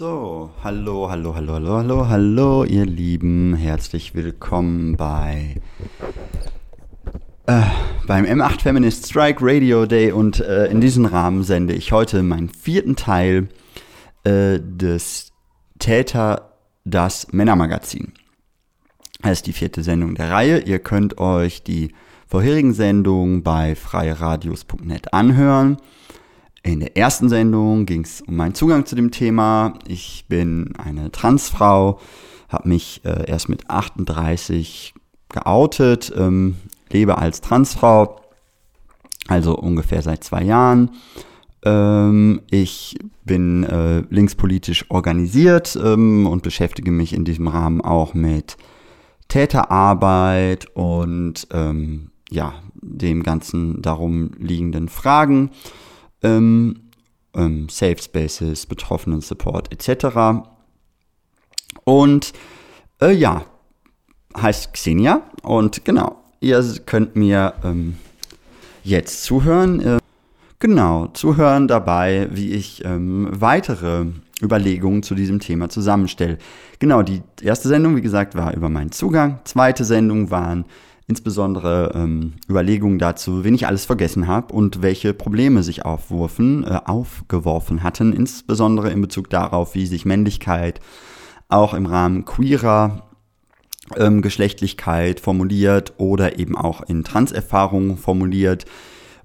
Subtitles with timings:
[0.00, 3.52] So, hallo, hallo, hallo, hallo, hallo, hallo, ihr Lieben.
[3.52, 5.56] Herzlich willkommen bei
[7.44, 7.60] äh,
[8.06, 12.48] beim M8 Feminist Strike Radio Day und äh, in diesem Rahmen sende ich heute meinen
[12.48, 13.48] vierten Teil
[14.24, 15.32] äh, des
[15.78, 16.54] Täter
[16.86, 18.14] das Männermagazin.
[19.20, 20.60] Das ist die vierte Sendung der Reihe.
[20.60, 21.92] Ihr könnt euch die
[22.26, 25.76] vorherigen Sendungen bei freiradios.net anhören.
[26.62, 29.74] In der ersten Sendung ging es um meinen Zugang zu dem Thema.
[29.88, 31.98] Ich bin eine Transfrau,
[32.48, 34.94] habe mich äh, erst mit 38
[35.30, 36.56] geoutet, ähm,
[36.90, 38.20] lebe als Transfrau,
[39.28, 40.90] also ungefähr seit zwei Jahren.
[41.64, 48.56] Ähm, ich bin äh, linkspolitisch organisiert ähm, und beschäftige mich in diesem Rahmen auch mit
[49.28, 55.50] Täterarbeit und ähm, ja, dem ganzen darum liegenden Fragen,
[56.22, 56.90] ähm,
[57.34, 60.44] ähm, Safe Spaces, Betroffenen Support etc.
[61.84, 62.32] Und
[63.00, 63.44] äh, ja,
[64.36, 67.96] heißt Xenia und genau, ihr könnt mir ähm,
[68.82, 69.80] jetzt zuhören.
[69.80, 69.98] Äh,
[70.58, 74.06] genau, zuhören dabei, wie ich ähm, weitere
[74.42, 76.38] Überlegungen zu diesem Thema zusammenstelle.
[76.78, 79.40] Genau, die erste Sendung, wie gesagt, war über meinen Zugang.
[79.44, 80.64] Zweite Sendung waren
[81.10, 86.80] insbesondere ähm, Überlegungen dazu, wen ich alles vergessen habe und welche Probleme sich aufwurfen, äh,
[86.84, 90.80] aufgeworfen hatten, insbesondere in Bezug darauf, wie sich Männlichkeit
[91.48, 93.08] auch im Rahmen queerer
[93.96, 98.64] ähm, Geschlechtlichkeit formuliert oder eben auch in Transerfahrungen formuliert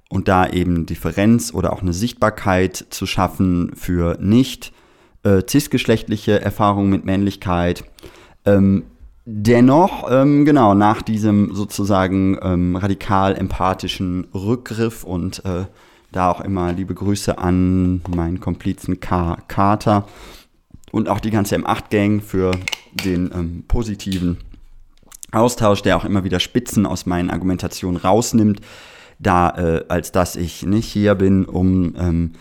[0.10, 4.74] und da eben Differenz oder auch eine Sichtbarkeit zu schaffen für nicht
[5.22, 7.84] äh, cisgeschlechtliche Erfahrungen mit Männlichkeit.
[8.44, 8.86] Ähm,
[9.26, 15.66] dennoch, ähm, genau, nach diesem sozusagen ähm, radikal empathischen Rückgriff und äh,
[16.12, 19.38] da auch immer liebe Grüße an meinen Komplizen K.
[19.48, 20.08] Carter
[20.92, 22.52] und auch die ganze M8-Gang für
[22.94, 24.38] den ähm, positiven
[25.32, 28.62] Austausch, der auch immer wieder Spitzen aus meinen Argumentationen rausnimmt,
[29.20, 32.32] da äh, als dass ich nicht hier bin, um ähm,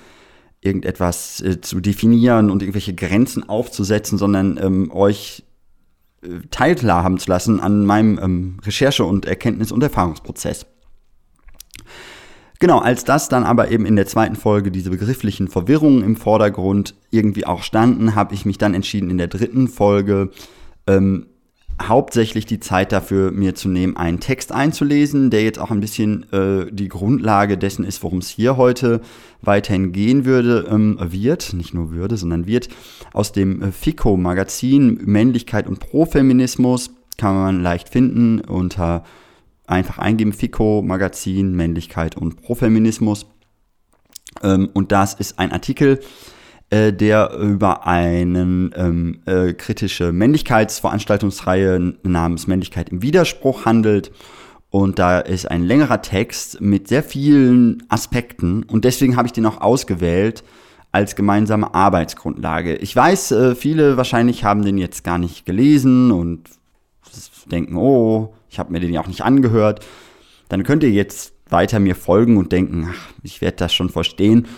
[0.61, 5.44] irgendetwas äh, zu definieren und irgendwelche Grenzen aufzusetzen, sondern ähm, euch
[6.51, 10.67] teilhaben zu lassen an meinem ähm, Recherche- und Erkenntnis- und Erfahrungsprozess.
[12.61, 16.95] Genau, als das dann aber eben in der zweiten Folge diese begrifflichen Verwirrungen im Vordergrund
[17.11, 20.31] irgendwie auch standen, habe ich mich dann entschieden, in der dritten Folge
[20.87, 21.27] ähm,
[21.83, 26.31] hauptsächlich die Zeit dafür, mir zu nehmen, einen Text einzulesen, der jetzt auch ein bisschen
[26.33, 29.01] äh, die Grundlage dessen ist, worum es hier heute
[29.43, 32.69] weiterhin gehen würde, ähm, wird, nicht nur würde, sondern wird,
[33.12, 39.05] aus dem äh, FICO-Magazin Männlichkeit und Profeminismus, kann man leicht finden unter
[39.67, 43.27] einfach eingeben FICO-Magazin Männlichkeit und Profeminismus.
[44.43, 46.01] Ähm, und das ist ein Artikel,
[46.71, 54.11] äh, der über eine ähm, äh, kritische Männlichkeitsveranstaltungsreihe namens Männlichkeit im Widerspruch handelt.
[54.71, 58.63] Und da ist ein längerer Text mit sehr vielen Aspekten.
[58.63, 60.43] Und deswegen habe ich den auch ausgewählt
[60.91, 62.77] als gemeinsame Arbeitsgrundlage.
[62.77, 66.49] Ich weiß, äh, viele wahrscheinlich haben den jetzt gar nicht gelesen und
[67.47, 69.85] denken, oh, ich habe mir den ja auch nicht angehört.
[70.49, 74.49] Dann könnt ihr jetzt weiter mir folgen und denken, ach, ich werde das schon verstehen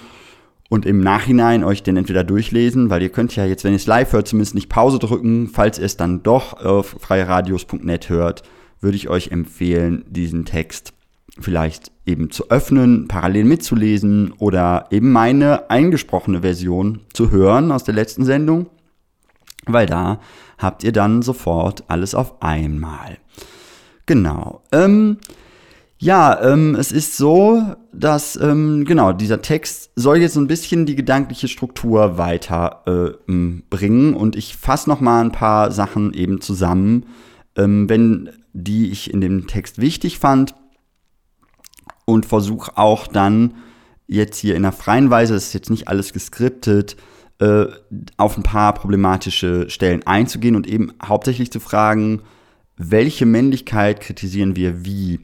[0.69, 3.87] und im Nachhinein euch den entweder durchlesen, weil ihr könnt ja jetzt, wenn ihr es
[3.87, 5.49] live hört, zumindest nicht Pause drücken.
[5.49, 8.43] Falls ihr es dann doch auf freieradios.net hört,
[8.81, 10.93] würde ich euch empfehlen, diesen Text
[11.39, 17.95] vielleicht eben zu öffnen, parallel mitzulesen oder eben meine eingesprochene Version zu hören aus der
[17.95, 18.67] letzten Sendung,
[19.67, 20.21] weil da
[20.59, 23.19] habt ihr dann sofort alles auf einmal.
[24.07, 24.63] Genau.
[24.73, 25.19] Ähm,
[25.99, 27.63] ja, ähm, es ist so,
[27.93, 34.17] dass, ähm, genau, dieser Text soll jetzt so ein bisschen die gedankliche Struktur weiterbringen äh,
[34.17, 37.07] und ich fasse noch mal ein paar Sachen eben zusammen,
[37.57, 40.55] ähm, wenn die ich in dem Text wichtig fand
[42.05, 43.55] und versuche auch dann
[44.07, 46.97] jetzt hier in einer freien Weise, das ist jetzt nicht alles geskriptet,
[47.39, 47.67] äh,
[48.19, 52.23] auf ein paar problematische Stellen einzugehen und eben hauptsächlich zu fragen,
[52.77, 55.21] welche Männlichkeit kritisieren wir wie?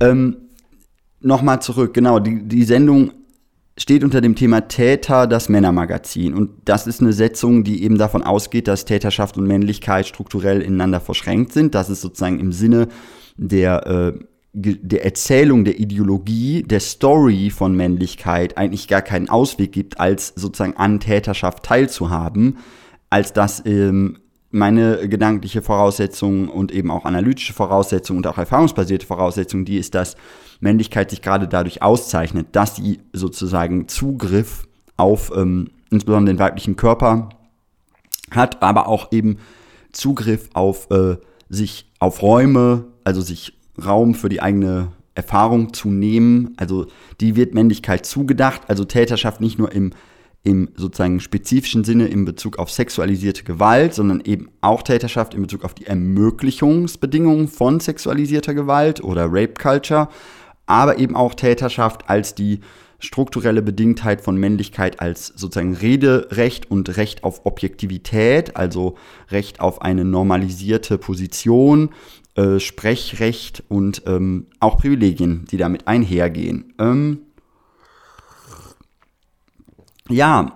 [0.00, 0.36] Ähm,
[1.22, 3.12] Nochmal zurück, genau, die, die Sendung
[3.76, 6.34] steht unter dem Thema Täter das Männermagazin.
[6.34, 11.00] Und das ist eine Setzung, die eben davon ausgeht, dass Täterschaft und Männlichkeit strukturell ineinander
[11.00, 11.74] verschränkt sind.
[11.74, 12.88] Das ist sozusagen im Sinne
[13.36, 14.12] der, äh,
[14.54, 20.76] der Erzählung, der Ideologie, der Story von Männlichkeit eigentlich gar keinen Ausweg gibt, als sozusagen
[20.76, 22.58] an Täterschaft teilzuhaben,
[23.10, 24.18] als dass ähm,
[24.50, 30.16] meine gedankliche Voraussetzung und eben auch analytische Voraussetzung und auch erfahrungsbasierte Voraussetzung, die ist, dass
[30.60, 34.66] Männlichkeit sich gerade dadurch auszeichnet, dass sie sozusagen Zugriff
[34.96, 37.30] auf ähm, insbesondere den weiblichen Körper
[38.30, 39.38] hat aber auch eben
[39.92, 41.16] Zugriff auf äh,
[41.48, 46.54] sich auf Räume, also sich Raum für die eigene Erfahrung zu nehmen.
[46.56, 46.86] Also
[47.20, 49.92] die wird Männlichkeit zugedacht, also Täterschaft nicht nur im
[50.42, 55.64] im sozusagen spezifischen Sinne in Bezug auf sexualisierte Gewalt, sondern eben auch Täterschaft in Bezug
[55.64, 60.08] auf die Ermöglichungsbedingungen von sexualisierter Gewalt oder Rape Culture,
[60.66, 62.60] aber eben auch Täterschaft als die
[63.00, 68.96] strukturelle Bedingtheit von Männlichkeit als sozusagen Rederecht und Recht auf Objektivität, also
[69.30, 71.90] Recht auf eine normalisierte Position,
[72.34, 76.74] äh, Sprechrecht und ähm, auch Privilegien, die damit einhergehen.
[76.78, 77.20] Ähm,
[80.10, 80.52] ja,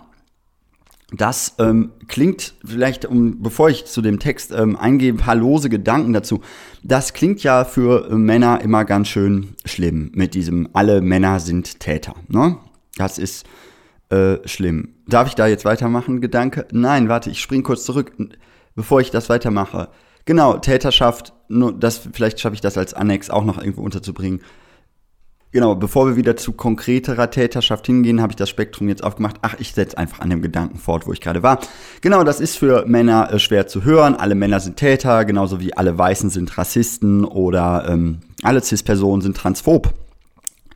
[1.17, 5.69] das ähm, klingt vielleicht, um, bevor ich zu dem Text ähm, eingehe, ein paar lose
[5.69, 6.41] Gedanken dazu.
[6.83, 11.81] Das klingt ja für äh, Männer immer ganz schön schlimm mit diesem alle Männer sind
[11.81, 12.15] Täter.
[12.29, 12.57] Ne?
[12.97, 13.47] Das ist
[14.11, 14.95] äh, schlimm.
[15.07, 16.67] Darf ich da jetzt weitermachen, Gedanke?
[16.73, 18.13] Nein, warte, ich spring kurz zurück,
[18.75, 19.89] bevor ich das weitermache.
[20.25, 24.41] Genau, Täterschaft, nur das, vielleicht schaffe ich das als Annex auch noch irgendwo unterzubringen.
[25.55, 29.37] Genau, bevor wir wieder zu konkreterer Täterschaft hingehen, habe ich das Spektrum jetzt aufgemacht.
[29.43, 31.61] Ach, ich setze einfach an dem Gedanken fort, wo ich gerade war.
[32.01, 34.17] Genau, das ist für Männer äh, schwer zu hören.
[34.17, 39.37] Alle Männer sind Täter, genauso wie alle Weißen sind Rassisten oder ähm, alle Cis-Personen sind
[39.37, 39.95] transphob.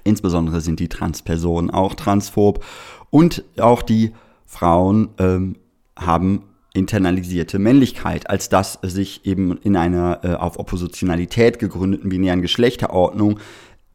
[0.04, 2.64] Insbesondere sind die Trans-Personen auch transphob.
[3.10, 4.12] Und auch die
[4.46, 5.56] Frauen ähm,
[5.96, 13.40] haben internalisierte Männlichkeit, als dass sich eben in einer äh, auf Oppositionalität gegründeten binären Geschlechterordnung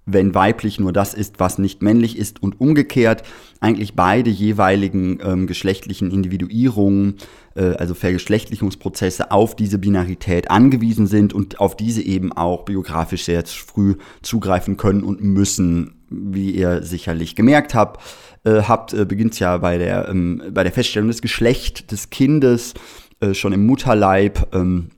[0.06, 3.24] wenn weiblich nur das ist, was nicht männlich ist und umgekehrt
[3.60, 7.16] eigentlich beide jeweiligen ähm, geschlechtlichen Individuierungen,
[7.56, 13.46] äh, also Vergeschlechtlichungsprozesse auf diese Binarität angewiesen sind und auf diese eben auch biografisch sehr
[13.46, 18.02] früh zugreifen können und müssen, wie ihr sicherlich gemerkt habt.
[18.44, 22.74] Äh, habt äh, beginnt ja bei der, ähm, bei der Feststellung des Geschlechts des Kindes
[23.22, 24.90] äh, schon im Mutterleib ähm,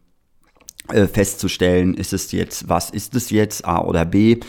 [0.90, 4.40] äh, festzustellen, ist es jetzt, was ist es jetzt, A oder B?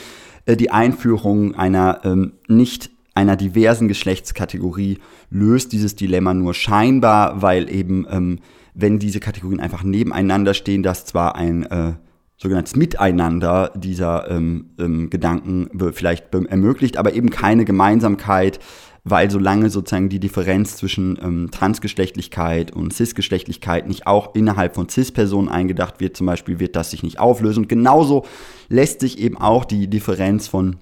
[0.46, 4.98] Äh, die Einführung einer ähm, nicht einer diversen Geschlechtskategorie
[5.30, 8.38] löst dieses Dilemma nur scheinbar, weil eben, ähm,
[8.74, 11.94] wenn diese Kategorien einfach nebeneinander stehen, das zwar ein äh,
[12.36, 18.60] sogenanntes Miteinander dieser ähm, ähm, Gedanken vielleicht ermöglicht, aber eben keine Gemeinsamkeit
[19.08, 25.48] weil solange sozusagen die Differenz zwischen ähm, Transgeschlechtlichkeit und Cisgeschlechtlichkeit nicht auch innerhalb von Cis-Personen
[25.48, 27.60] eingedacht wird, zum Beispiel, wird das sich nicht auflösen.
[27.60, 28.26] Und genauso
[28.68, 30.78] lässt sich eben auch die Differenz von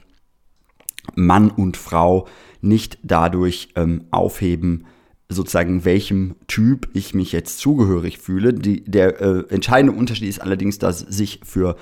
[1.14, 2.26] Mann und Frau
[2.62, 4.86] nicht dadurch ähm, aufheben,
[5.28, 8.54] sozusagen welchem Typ ich mich jetzt zugehörig fühle.
[8.54, 11.76] Die, der äh, entscheidende Unterschied ist allerdings, dass sich für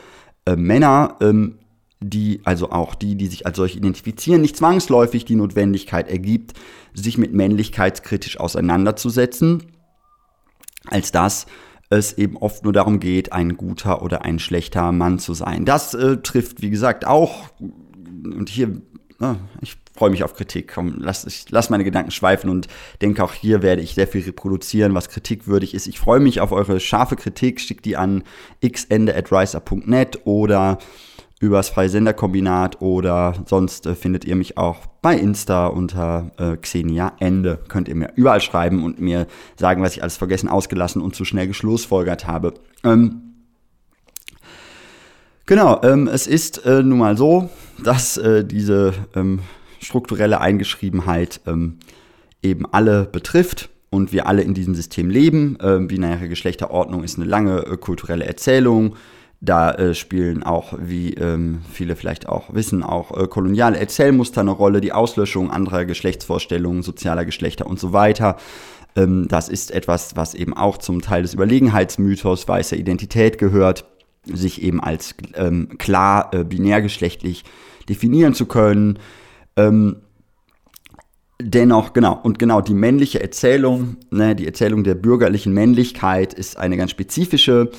[0.45, 1.59] äh, Männer ähm,
[2.03, 6.55] die, also auch die, die sich als solche identifizieren, nicht zwangsläufig die Notwendigkeit ergibt,
[6.95, 9.63] sich mit männlichkeitskritisch auseinanderzusetzen,
[10.87, 11.47] als dass
[11.91, 15.65] es eben oft nur darum geht, ein guter oder ein schlechter Mann zu sein.
[15.65, 18.81] Das äh, trifft, wie gesagt, auch, und hier,
[19.21, 22.67] äh, ich freue mich auf Kritik, komm, lass, ich lass meine Gedanken schweifen und
[23.03, 25.87] denke auch hier werde ich sehr viel reproduzieren, was kritikwürdig ist.
[25.87, 28.25] Ich freue mich auf eure scharfe Kritik, schickt die an
[28.63, 29.31] xende at
[31.43, 36.57] riser.net oder übers Freisenderkombinat oder sonst äh, findet ihr mich auch bei Insta unter äh,
[36.57, 37.59] Xenia Ende.
[37.69, 41.25] Könnt ihr mir überall schreiben und mir sagen, was ich alles vergessen, ausgelassen und zu
[41.25, 42.55] schnell geschlussfolgert habe.
[42.85, 43.35] Ähm,
[45.47, 47.51] genau, ähm, es ist äh, nun mal so,
[47.83, 49.41] dass äh, diese ähm,
[49.81, 51.79] strukturelle Eingeschriebenheit ähm,
[52.43, 55.59] eben alle betrifft und wir alle in diesem System leben.
[55.61, 58.95] Ähm, binäre Geschlechterordnung ist eine lange äh, kulturelle Erzählung
[59.45, 64.53] da äh, spielen auch, wie ähm, viele vielleicht auch wissen, auch äh, koloniale Erzählmuster eine
[64.53, 68.37] Rolle, die Auslöschung anderer Geschlechtsvorstellungen, sozialer Geschlechter und so weiter.
[68.95, 73.85] Ähm, das ist etwas, was eben auch zum Teil des Überlegenheitsmythos weißer Identität gehört,
[74.25, 77.43] sich eben als ähm, klar äh, binärgeschlechtlich
[77.89, 79.01] definieren zu können.
[79.57, 79.97] Ähm,
[81.41, 86.77] dennoch, genau, und genau die männliche Erzählung, ne, die Erzählung der bürgerlichen Männlichkeit ist eine
[86.77, 87.73] ganz spezifische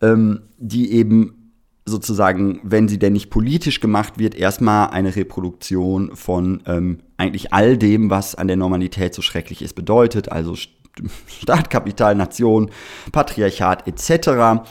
[0.00, 1.52] ähm, die eben
[1.86, 7.78] sozusagen, wenn sie denn nicht politisch gemacht wird, erstmal eine Reproduktion von ähm, eigentlich all
[7.78, 10.56] dem, was an der Normalität so schrecklich ist, bedeutet, also
[11.28, 12.70] Staat, Kapital, Nation,
[13.12, 14.64] Patriarchat etc.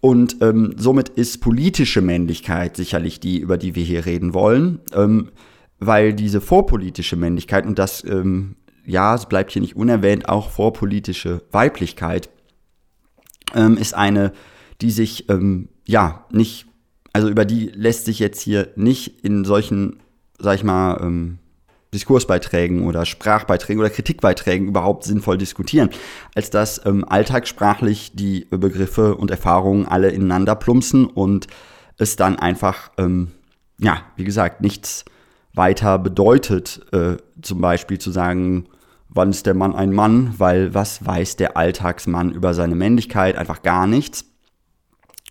[0.00, 5.30] Und ähm, somit ist politische Männlichkeit sicherlich die, über die wir hier reden wollen, ähm,
[5.78, 8.56] weil diese vorpolitische Männlichkeit, und das, ähm,
[8.86, 12.30] ja, es bleibt hier nicht unerwähnt, auch vorpolitische Weiblichkeit,
[13.54, 14.32] ähm, ist eine
[14.80, 16.66] die sich, ähm, ja, nicht,
[17.12, 20.00] also über die lässt sich jetzt hier nicht in solchen,
[20.38, 21.38] sag ich mal, ähm,
[21.92, 25.90] Diskursbeiträgen oder Sprachbeiträgen oder Kritikbeiträgen überhaupt sinnvoll diskutieren,
[26.34, 31.48] als dass ähm, alltagssprachlich die Begriffe und Erfahrungen alle ineinander plumpsen und
[31.98, 33.32] es dann einfach, ähm,
[33.78, 35.04] ja, wie gesagt, nichts
[35.52, 38.66] weiter bedeutet, äh, zum Beispiel zu sagen,
[39.08, 43.36] wann ist der Mann ein Mann, weil was weiß der Alltagsmann über seine Männlichkeit?
[43.36, 44.24] Einfach gar nichts.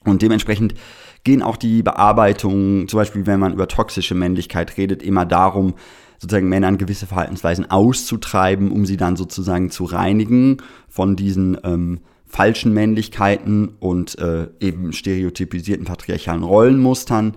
[0.06, 0.75] Und dementsprechend
[1.24, 5.75] gehen auch die Bearbeitungen, zum Beispiel wenn man über toxische Männlichkeit redet, immer darum,
[6.18, 12.74] sozusagen Männern gewisse Verhaltensweisen auszutreiben, um sie dann sozusagen zu reinigen von diesen ähm, falschen
[12.74, 17.36] Männlichkeiten und äh, eben stereotypisierten patriarchalen Rollenmustern.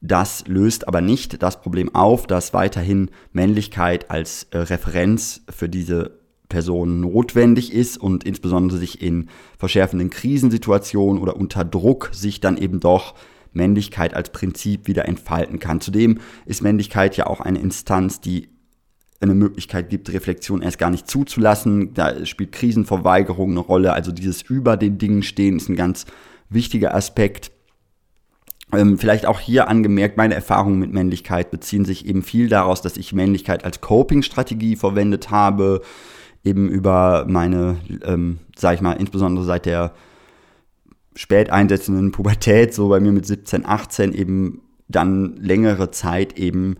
[0.00, 6.23] Das löst aber nicht das Problem auf, dass weiterhin Männlichkeit als äh, Referenz für diese
[6.54, 12.78] Person notwendig ist und insbesondere sich in verschärfenden Krisensituationen oder unter Druck sich dann eben
[12.78, 13.16] doch
[13.52, 15.80] Männlichkeit als Prinzip wieder entfalten kann.
[15.80, 18.50] Zudem ist Männlichkeit ja auch eine Instanz, die
[19.20, 21.92] eine Möglichkeit gibt, Reflexion erst gar nicht zuzulassen.
[21.92, 23.92] Da spielt Krisenverweigerung eine Rolle.
[23.92, 26.06] Also dieses über den Dingen stehen ist ein ganz
[26.50, 27.50] wichtiger Aspekt.
[28.72, 32.96] Ähm, vielleicht auch hier angemerkt, meine Erfahrungen mit Männlichkeit beziehen sich eben viel daraus, dass
[32.96, 35.82] ich Männlichkeit als Coping-Strategie verwendet habe,
[36.44, 39.92] eben über meine, ähm, sag ich mal, insbesondere seit der
[41.16, 46.76] spät einsetzenden Pubertät, so bei mir mit 17, 18 eben dann längere Zeit eben,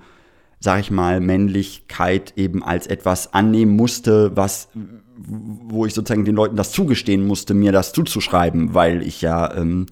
[0.61, 4.69] sag ich mal, Männlichkeit eben als etwas annehmen musste, was,
[5.17, 9.87] wo ich sozusagen den Leuten das zugestehen musste, mir das zuzuschreiben, weil ich ja ähm,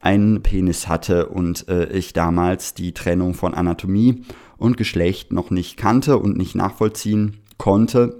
[0.00, 4.22] einen Penis hatte und äh, ich damals die Trennung von Anatomie
[4.56, 8.18] und Geschlecht noch nicht kannte und nicht nachvollziehen konnte.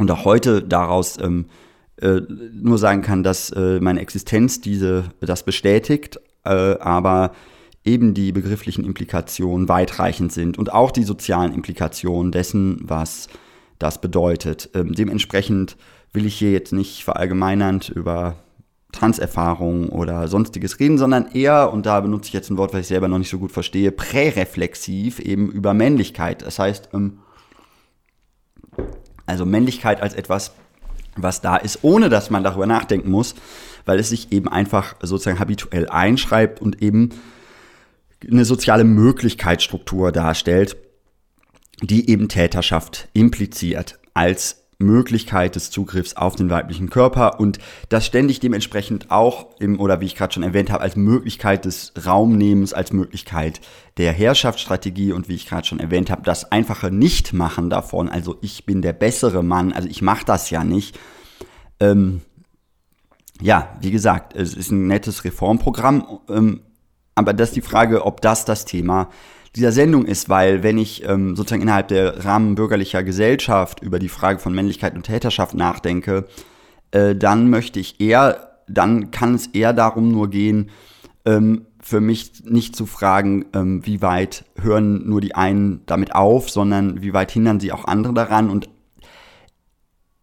[0.00, 1.44] Und auch heute daraus ähm,
[2.00, 2.22] äh,
[2.54, 7.32] nur sagen kann, dass äh, meine Existenz diese, das bestätigt, äh, aber
[7.84, 13.28] eben die begrifflichen Implikationen weitreichend sind und auch die sozialen Implikationen dessen, was
[13.78, 14.70] das bedeutet.
[14.72, 15.76] Ähm, dementsprechend
[16.14, 18.36] will ich hier jetzt nicht verallgemeinernd über
[18.92, 22.86] Transerfahrungen oder sonstiges reden, sondern eher, und da benutze ich jetzt ein Wort, was ich
[22.86, 26.40] selber noch nicht so gut verstehe, präreflexiv eben über Männlichkeit.
[26.40, 27.18] Das heißt, ähm,
[29.30, 30.52] also Männlichkeit als etwas
[31.16, 33.34] was da ist, ohne dass man darüber nachdenken muss,
[33.84, 37.10] weil es sich eben einfach sozusagen habituell einschreibt und eben
[38.30, 40.76] eine soziale Möglichkeitsstruktur darstellt,
[41.82, 47.58] die eben Täterschaft impliziert als Möglichkeit des Zugriffs auf den weiblichen Körper und
[47.88, 51.92] das ständig dementsprechend auch im, oder wie ich gerade schon erwähnt habe, als Möglichkeit des
[52.04, 53.60] Raumnehmens, als Möglichkeit
[53.98, 58.64] der Herrschaftsstrategie und wie ich gerade schon erwähnt habe, das einfache Nichtmachen davon, also ich
[58.64, 60.98] bin der bessere Mann, also ich mache das ja nicht.
[61.78, 62.22] Ähm,
[63.40, 66.60] ja, wie gesagt, es ist ein nettes Reformprogramm, ähm,
[67.14, 69.10] aber das ist die Frage, ob das das Thema
[69.56, 74.08] dieser Sendung ist, weil wenn ich ähm, sozusagen innerhalb der Rahmen bürgerlicher Gesellschaft über die
[74.08, 76.26] Frage von Männlichkeit und Täterschaft nachdenke,
[76.92, 80.70] äh, dann möchte ich eher, dann kann es eher darum nur gehen,
[81.24, 86.50] ähm, für mich nicht zu fragen, ähm, wie weit hören nur die einen damit auf,
[86.50, 88.50] sondern wie weit hindern sie auch andere daran.
[88.50, 88.68] Und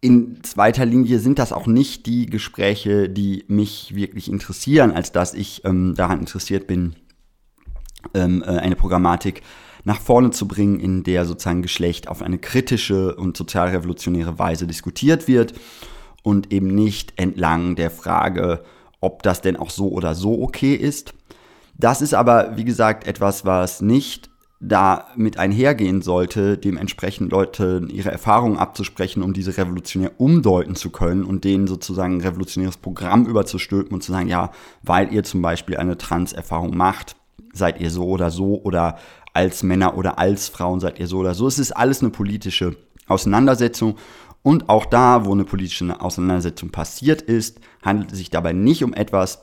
[0.00, 5.34] in zweiter Linie sind das auch nicht die Gespräche, die mich wirklich interessieren, als dass
[5.34, 6.94] ich ähm, daran interessiert bin,
[8.14, 9.42] ähm, äh, eine Programmatik
[9.84, 15.28] nach vorne zu bringen, in der sozusagen Geschlecht auf eine kritische und sozialrevolutionäre Weise diskutiert
[15.28, 15.54] wird
[16.22, 18.62] und eben nicht entlang der Frage,
[19.00, 21.14] ob das denn auch so oder so okay ist.
[21.74, 28.58] Das ist aber, wie gesagt, etwas, was nicht damit einhergehen sollte, dementsprechend Leute ihre Erfahrungen
[28.58, 34.02] abzusprechen, um diese revolutionär umdeuten zu können und denen sozusagen ein revolutionäres Programm überzustülpen und
[34.02, 34.50] zu sagen, ja,
[34.82, 37.14] weil ihr zum Beispiel eine Trans-Erfahrung macht,
[37.52, 38.98] seid ihr so oder so oder
[39.34, 41.46] als Männer oder als Frauen seid ihr so oder so.
[41.46, 42.76] Es ist alles eine politische
[43.06, 43.96] Auseinandersetzung.
[44.42, 48.94] Und auch da, wo eine politische Auseinandersetzung passiert ist, handelt es sich dabei nicht um
[48.94, 49.42] etwas,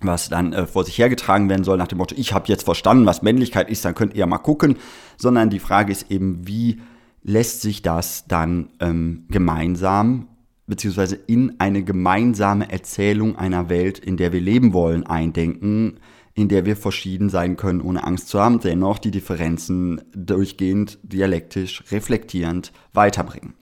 [0.00, 3.06] was dann äh, vor sich hergetragen werden soll nach dem Motto, ich habe jetzt verstanden,
[3.06, 4.76] was Männlichkeit ist, dann könnt ihr ja mal gucken,
[5.16, 6.80] sondern die Frage ist eben, wie
[7.22, 10.28] lässt sich das dann ähm, gemeinsam
[10.66, 16.00] beziehungsweise in eine gemeinsame Erzählung einer Welt, in der wir leben wollen, eindenken,
[16.34, 21.84] in der wir verschieden sein können, ohne Angst zu haben, dennoch die Differenzen durchgehend, dialektisch,
[21.90, 23.54] reflektierend weiterbringen.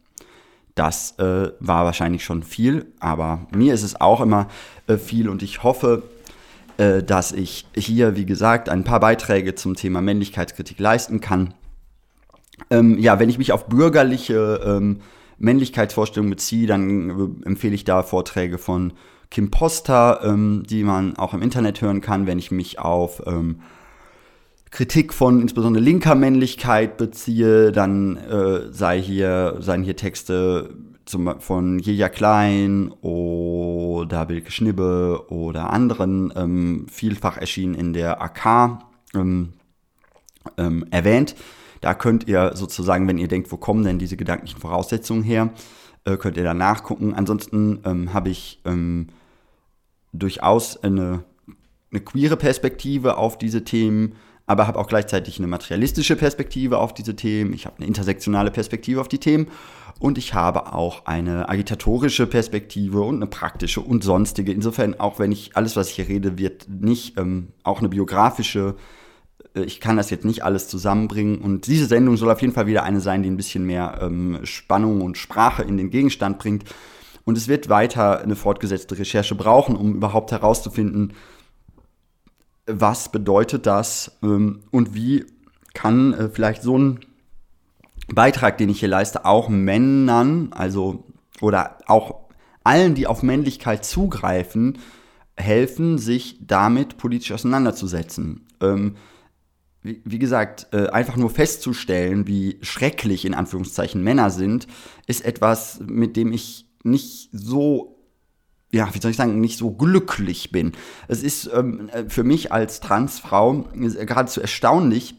[0.75, 4.49] Das äh, war wahrscheinlich schon viel, aber mir ist es auch immer
[4.87, 6.03] äh, viel und ich hoffe,
[6.79, 11.53] äh, dass ich hier, wie gesagt, ein paar Beiträge zum Thema Männlichkeitskritik leisten kann.
[12.71, 15.01] Ähm, ja, wenn ich mich auf bürgerliche ähm,
[15.37, 18.95] Männlichkeitsvorstellungen beziehe, dann äh, empfehle ich da Vorträge von
[19.33, 23.61] Kim Poster, ähm, die man auch im Internet hören kann, wenn ich mich auf ähm,
[24.71, 30.75] Kritik von insbesondere linker Männlichkeit beziehe, dann äh, sei hier, seien hier Texte
[31.07, 38.85] zum, von Jeja Klein oder Wilke Schnibbe oder anderen ähm, vielfach erschienen in der AK
[39.15, 39.55] ähm,
[40.59, 41.37] ähm, erwähnt.
[41.81, 45.55] Da könnt ihr sozusagen, wenn ihr denkt, wo kommen denn diese gedanklichen Voraussetzungen her,
[46.05, 47.15] äh, könnt ihr da nachgucken.
[47.15, 49.09] Ansonsten ähm, habe ich ähm,
[50.13, 51.25] durchaus eine,
[51.91, 54.15] eine queere Perspektive auf diese Themen,
[54.47, 57.53] aber habe auch gleichzeitig eine materialistische Perspektive auf diese Themen.
[57.53, 59.49] Ich habe eine intersektionale Perspektive auf die Themen
[59.99, 64.53] und ich habe auch eine agitatorische Perspektive und eine praktische und sonstige.
[64.53, 68.75] Insofern, auch wenn ich alles, was ich hier rede, wird nicht ähm, auch eine biografische
[69.55, 71.39] äh, ich kann das jetzt nicht alles zusammenbringen.
[71.39, 74.41] Und diese Sendung soll auf jeden Fall wieder eine sein, die ein bisschen mehr ähm,
[74.45, 76.65] Spannung und Sprache in den Gegenstand bringt.
[77.25, 81.15] Und es wird weiter eine fortgesetzte Recherche brauchen, um überhaupt herauszufinden,
[82.67, 85.27] was bedeutet das ähm, und wie
[85.75, 87.01] kann äh, vielleicht so ein
[88.09, 91.05] Beitrag, den ich hier leiste, auch Männern, also
[91.41, 92.29] oder auch
[92.65, 94.79] allen, die auf Männlichkeit zugreifen,
[95.37, 98.47] helfen, sich damit politisch auseinanderzusetzen.
[98.61, 98.97] Ähm,
[99.83, 104.69] wie, wie gesagt, äh, einfach nur festzustellen, wie schrecklich in Anführungszeichen Männer sind,
[105.07, 107.99] ist etwas, mit dem ich nicht so,
[108.71, 110.73] ja, wie soll ich sagen, nicht so glücklich bin.
[111.09, 115.15] Es ist ähm, äh, für mich als Transfrau geradezu erstaunlich,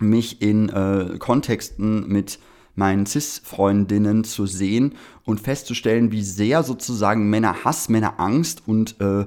[0.00, 2.38] mich in äh, Kontexten mit
[2.74, 9.26] meinen Cis-Freundinnen zu sehen und festzustellen, wie sehr sozusagen Männerhass, Männerangst und äh,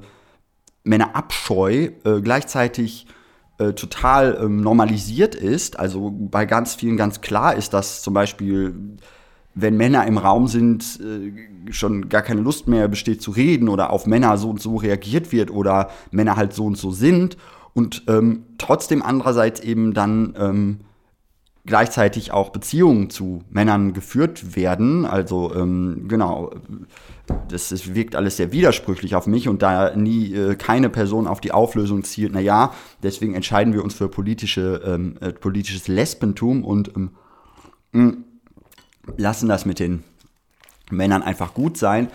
[0.84, 3.08] Männerabscheu äh, gleichzeitig
[3.58, 5.80] äh, total ähm, normalisiert ist.
[5.80, 8.98] Also bei ganz vielen ganz klar ist, dass zum Beispiel,
[9.56, 13.90] wenn Männer im Raum sind, äh, schon gar keine Lust mehr besteht zu reden oder
[13.90, 17.38] auf Männer so und so reagiert wird oder Männer halt so und so sind.
[17.74, 20.80] Und ähm, trotzdem andererseits eben dann ähm,
[21.66, 25.06] gleichzeitig auch Beziehungen zu Männern geführt werden.
[25.06, 26.52] Also ähm, genau,
[27.48, 31.42] das, das, wirkt alles sehr widersprüchlich auf mich und da nie äh, keine Person auf
[31.42, 36.64] die Auflösung zielt, na ja, deswegen entscheiden wir uns für politische, ähm, äh, politisches Lesbentum
[36.64, 37.10] und ähm,
[37.94, 38.24] mm,
[39.18, 40.04] lassen das mit den
[40.90, 42.10] Männern einfach gut sein.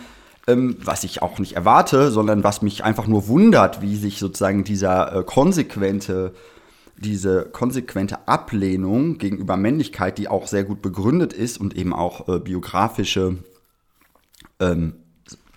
[0.46, 4.64] Ähm, was ich auch nicht erwarte, sondern was mich einfach nur wundert, wie sich sozusagen
[4.64, 6.32] dieser äh, konsequente
[7.00, 12.38] diese konsequente Ablehnung gegenüber Männlichkeit, die auch sehr gut begründet ist und eben auch äh,
[12.38, 13.38] biografische
[14.60, 14.94] ähm,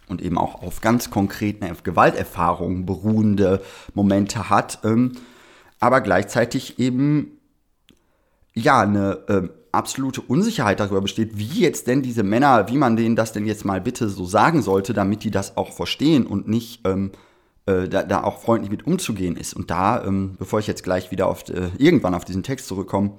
[0.08, 3.62] und eben auch auf ganz konkreten Gewalterfahrungen beruhende
[3.94, 5.14] Momente hat, ähm,
[5.80, 7.40] aber gleichzeitig eben
[8.54, 13.16] ja eine äh, absolute Unsicherheit darüber besteht, wie jetzt denn diese Männer, wie man denen
[13.16, 16.82] das denn jetzt mal bitte so sagen sollte, damit die das auch verstehen und nicht
[16.86, 17.12] ähm,
[17.66, 19.54] äh, da, da, auch freundlich mit umzugehen ist.
[19.54, 23.12] Und da, ähm, bevor ich jetzt gleich wieder auf, äh, irgendwann auf diesen Text zurückkomme,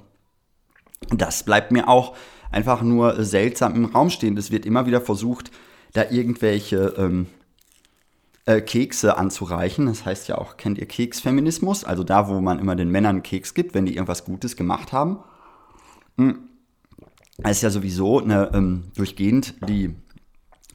[1.10, 2.16] das bleibt mir auch
[2.50, 4.36] einfach nur seltsam im Raum stehen.
[4.36, 5.50] Es wird immer wieder versucht,
[5.92, 7.26] da irgendwelche ähm,
[8.46, 9.86] äh, Kekse anzureichen.
[9.86, 11.84] Das heißt ja auch, kennt ihr Keksfeminismus?
[11.84, 15.18] Also da, wo man immer den Männern Keks gibt, wenn die irgendwas Gutes gemacht haben.
[16.16, 16.38] Hm.
[17.38, 19.94] Das ist ja sowieso eine, ähm, durchgehend die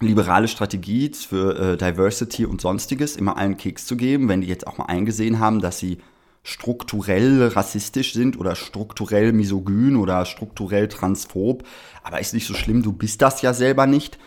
[0.02, 4.68] liberale Strategie für äh, Diversity und sonstiges, immer allen Keks zu geben, wenn die jetzt
[4.68, 6.00] auch mal eingesehen haben, dass sie
[6.44, 11.64] strukturell rassistisch sind oder strukturell misogyn oder strukturell transphob.
[12.04, 14.18] Aber ist nicht so schlimm, du bist das ja selber nicht.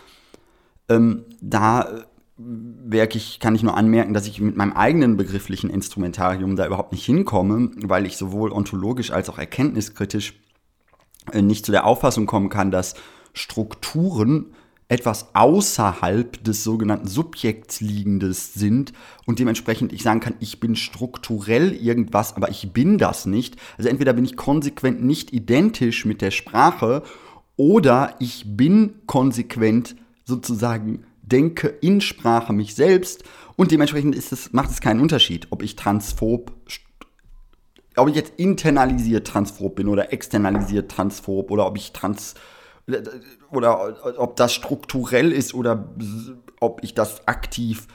[0.89, 2.05] Ähm, da
[2.39, 6.93] äh, ich, kann ich nur anmerken, dass ich mit meinem eigenen begrifflichen Instrumentarium da überhaupt
[6.93, 10.35] nicht hinkomme, weil ich sowohl ontologisch als auch erkenntniskritisch
[11.35, 12.95] nicht zu der Auffassung kommen kann, dass
[13.33, 14.55] Strukturen
[14.89, 18.93] etwas außerhalb des sogenannten Subjekts liegendes sind
[19.25, 23.57] und dementsprechend ich sagen kann, ich bin strukturell irgendwas, aber ich bin das nicht.
[23.79, 27.03] Also entweder bin ich konsequent nicht identisch mit der Sprache
[27.57, 33.25] oder ich bin konsequent sozusagen denke in Sprache mich selbst
[33.57, 36.53] und dementsprechend ist es, macht es keinen Unterschied, ob ich transphob,
[37.97, 42.35] ob ich jetzt internalisiert transphob bin oder externalisiert transphob oder ob ich trans
[43.51, 45.95] oder ob das strukturell ist oder
[46.61, 47.87] ob ich das aktiv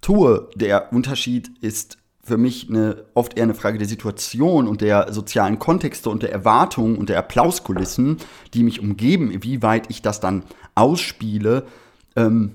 [0.00, 0.48] tue.
[0.54, 5.58] Der Unterschied ist für mich eine, oft eher eine Frage der Situation und der sozialen
[5.58, 8.18] Kontexte und der Erwartungen und der Applauskulissen,
[8.54, 10.44] die mich umgeben, wie weit ich das dann
[10.76, 11.66] ausspiele.
[12.14, 12.54] Ähm,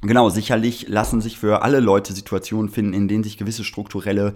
[0.00, 4.34] genau, sicherlich lassen sich für alle Leute Situationen finden, in denen sich gewisse strukturelle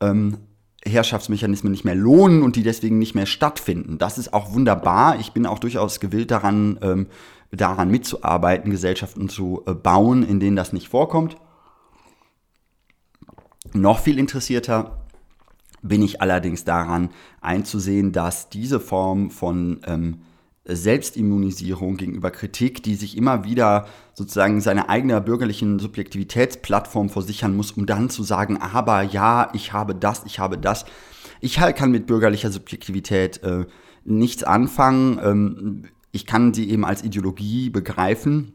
[0.00, 0.38] ähm,
[0.84, 3.98] Herrschaftsmechanismen nicht mehr lohnen und die deswegen nicht mehr stattfinden.
[3.98, 5.18] Das ist auch wunderbar.
[5.20, 7.06] Ich bin auch durchaus gewillt daran, ähm,
[7.50, 11.36] daran mitzuarbeiten, Gesellschaften zu äh, bauen, in denen das nicht vorkommt.
[13.72, 15.04] Noch viel interessierter
[15.82, 20.22] bin ich allerdings daran einzusehen, dass diese Form von ähm,
[20.76, 27.86] Selbstimmunisierung gegenüber Kritik, die sich immer wieder sozusagen seine eigene bürgerlichen Subjektivitätsplattform versichern muss, um
[27.86, 30.84] dann zu sagen, aber ja, ich habe das, ich habe das.
[31.40, 33.66] Ich kann mit bürgerlicher Subjektivität äh,
[34.04, 35.18] nichts anfangen.
[35.22, 38.54] Ähm, ich kann sie eben als Ideologie begreifen.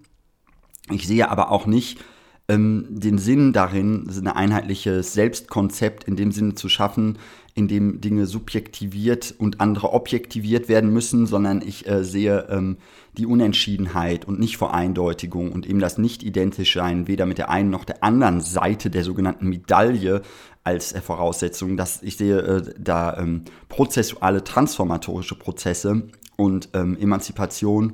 [0.91, 1.99] Ich sehe aber auch nicht
[2.47, 7.17] ähm, den Sinn darin, ein einheitliches Selbstkonzept in dem Sinne zu schaffen,
[7.57, 12.77] in dem Dinge subjektiviert und andere objektiviert werden müssen, sondern ich äh, sehe ähm,
[13.17, 18.03] die Unentschiedenheit und nicht Vereindeutigung und eben das Nicht-Identisch-Sein weder mit der einen noch der
[18.03, 20.21] anderen Seite der sogenannten Medaille
[20.65, 21.77] als äh, Voraussetzung.
[21.77, 27.93] Dass ich sehe äh, da ähm, prozessuale transformatorische Prozesse und ähm, Emanzipation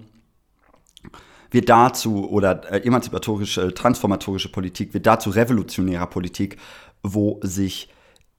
[1.52, 6.58] wird dazu, oder äh, emanzipatorische, transformatorische Politik wird dazu revolutionärer Politik,
[7.04, 7.90] wo sich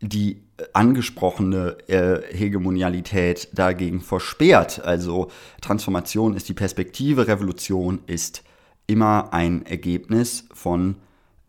[0.01, 4.85] die angesprochene äh, Hegemonialität dagegen versperrt.
[4.85, 8.43] Also Transformation ist die Perspektive, Revolution ist
[8.87, 10.97] immer ein Ergebnis von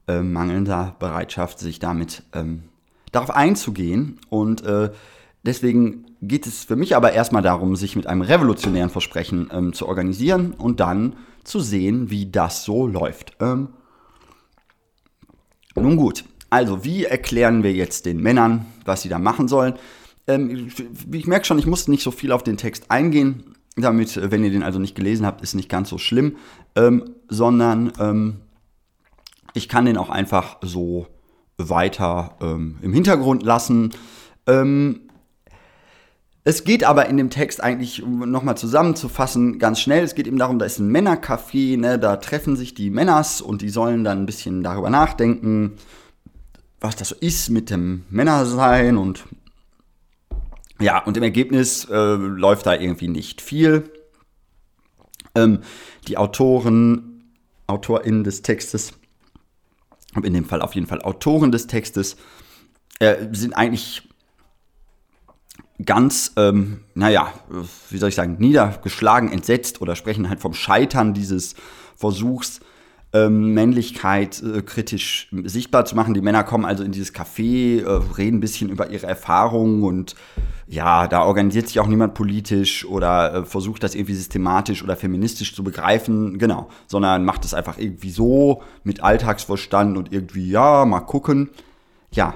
[0.08, 2.64] äh, mangelnder Bereitschaft, sich damit ähm,
[3.12, 4.20] darauf einzugehen.
[4.30, 4.92] Und äh,
[5.44, 9.88] deswegen geht es für mich aber erstmal darum, sich mit einem revolutionären Versprechen ähm, zu
[9.88, 13.34] organisieren und dann zu sehen, wie das so läuft.
[13.40, 13.70] Ähm,
[15.76, 16.24] nun gut,
[16.54, 19.74] also, wie erklären wir jetzt den Männern, was sie da machen sollen?
[20.28, 20.70] Ähm,
[21.12, 24.44] ich merke schon, ich muss nicht so viel auf den Text eingehen, damit, äh, wenn
[24.44, 26.38] ihr den also nicht gelesen habt, ist nicht ganz so schlimm,
[26.76, 28.38] ähm, sondern ähm,
[29.54, 31.08] ich kann den auch einfach so
[31.58, 33.92] weiter ähm, im Hintergrund lassen.
[34.48, 35.02] Ähm,
[36.46, 40.04] es geht aber in dem Text eigentlich, um nochmal zusammenzufassen, ganz schnell.
[40.04, 43.62] Es geht eben darum, da ist ein Männercafé, ne, da treffen sich die Männers und
[43.62, 45.78] die sollen dann ein bisschen darüber nachdenken,
[46.84, 49.24] was das so ist mit dem Männersein und
[50.80, 53.90] ja, und im Ergebnis äh, läuft da irgendwie nicht viel.
[55.34, 55.62] Ähm,
[56.08, 57.32] die Autoren,
[57.68, 58.92] AutorInnen des Textes,
[60.22, 62.18] in dem Fall auf jeden Fall Autoren des Textes,
[63.00, 64.10] äh, sind eigentlich
[65.86, 67.34] ganz, ähm, naja,
[67.90, 71.56] wie soll ich sagen, niedergeschlagen, entsetzt oder sprechen halt vom Scheitern dieses
[71.96, 72.60] Versuchs,
[73.14, 76.16] ähm, Männlichkeit äh, kritisch sichtbar zu machen.
[76.16, 80.16] Die Männer kommen also in dieses Café, äh, reden ein bisschen über ihre Erfahrungen und
[80.68, 85.54] ja, da organisiert sich auch niemand politisch oder äh, versucht das irgendwie systematisch oder feministisch
[85.54, 91.02] zu begreifen, genau, sondern macht es einfach irgendwie so mit Alltagsverstand und irgendwie, ja, mal
[91.02, 91.52] gucken.
[92.12, 92.36] Ja,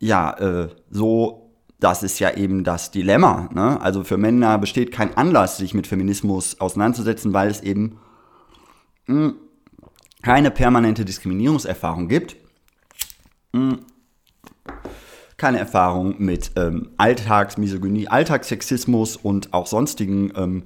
[0.00, 3.48] ja, äh, so, das ist ja eben das Dilemma.
[3.52, 3.80] Ne?
[3.80, 7.98] Also für Männer besteht kein Anlass, sich mit Feminismus auseinanderzusetzen, weil es eben
[9.06, 9.34] mh, hm,
[10.22, 12.36] keine permanente Diskriminierungserfahrung gibt,
[13.54, 13.80] hm.
[15.36, 20.64] keine Erfahrung mit ähm, Alltagsmisogynie, Alltagssexismus und auch sonstigen ähm,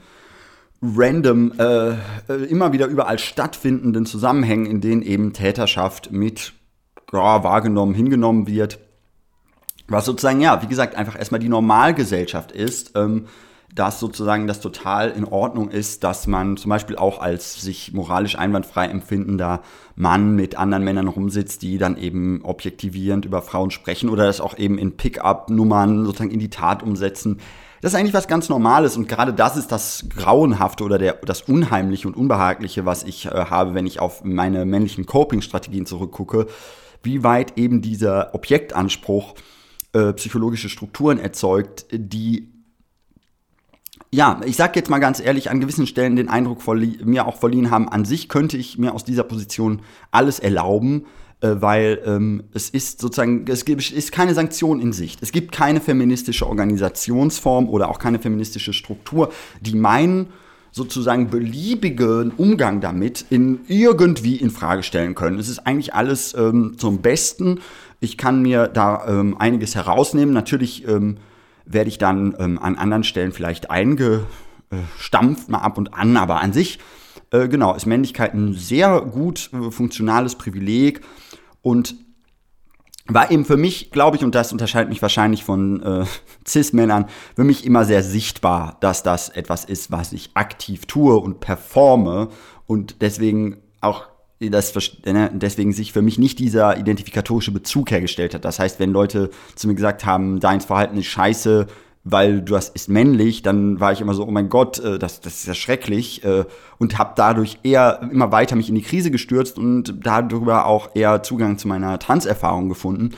[0.82, 6.52] random, äh, äh, immer wieder überall stattfindenden Zusammenhängen, in denen eben Täterschaft mit
[7.12, 8.78] ja, wahrgenommen, hingenommen wird.
[9.86, 12.92] Was sozusagen, ja, wie gesagt, einfach erstmal die Normalgesellschaft ist.
[12.96, 13.26] Ähm,
[13.74, 18.38] dass sozusagen das total in Ordnung ist, dass man zum Beispiel auch als sich moralisch
[18.38, 19.62] einwandfrei empfindender
[19.96, 24.56] Mann mit anderen Männern rumsitzt, die dann eben objektivierend über Frauen sprechen oder das auch
[24.56, 27.40] eben in Pickup-Nummern sozusagen in die Tat umsetzen.
[27.80, 31.42] Das ist eigentlich was ganz Normales und gerade das ist das Grauenhafte oder der, das
[31.42, 36.46] Unheimliche und Unbehagliche, was ich äh, habe, wenn ich auf meine männlichen Coping-Strategien zurückgucke,
[37.02, 39.34] wie weit eben dieser Objektanspruch
[39.92, 42.53] äh, psychologische Strukturen erzeugt, die
[44.14, 46.62] ja, ich sag jetzt mal ganz ehrlich, an gewissen Stellen den Eindruck
[47.05, 51.07] mir auch verliehen haben, an sich könnte ich mir aus dieser Position alles erlauben,
[51.40, 55.20] äh, weil ähm, es ist sozusagen, es gibt, ist keine Sanktion in Sicht.
[55.22, 60.29] Es gibt keine feministische Organisationsform oder auch keine feministische Struktur, die meinen
[60.70, 65.38] sozusagen beliebigen Umgang damit in irgendwie in Frage stellen können.
[65.38, 67.61] Es ist eigentlich alles ähm, zum Besten.
[68.00, 70.35] Ich kann mir da ähm, einiges herausnehmen.
[70.35, 71.18] Natürlich ähm,
[71.64, 76.53] werde ich dann ähm, an anderen Stellen vielleicht eingestampft, mal ab und an, aber an
[76.53, 76.79] sich,
[77.31, 81.00] äh, genau, ist Männlichkeit ein sehr gut äh, funktionales Privileg
[81.62, 81.96] und
[83.07, 86.05] war eben für mich, glaube ich, und das unterscheidet mich wahrscheinlich von äh,
[86.46, 91.40] Cis-Männern, für mich immer sehr sichtbar, dass das etwas ist, was ich aktiv tue und
[91.40, 92.29] performe
[92.66, 94.07] und deswegen auch
[94.50, 98.44] das, ne, deswegen sich für mich nicht dieser identifikatorische Bezug hergestellt hat.
[98.44, 101.66] Das heißt, wenn Leute zu mir gesagt haben, dein Verhalten ist scheiße,
[102.04, 105.20] weil du hast ist männlich, dann war ich immer so, oh mein Gott, äh, das,
[105.20, 106.44] das ist ja schrecklich äh,
[106.78, 111.22] und habe dadurch eher immer weiter mich in die Krise gestürzt und darüber auch eher
[111.22, 113.12] Zugang zu meiner Tanzerfahrung gefunden.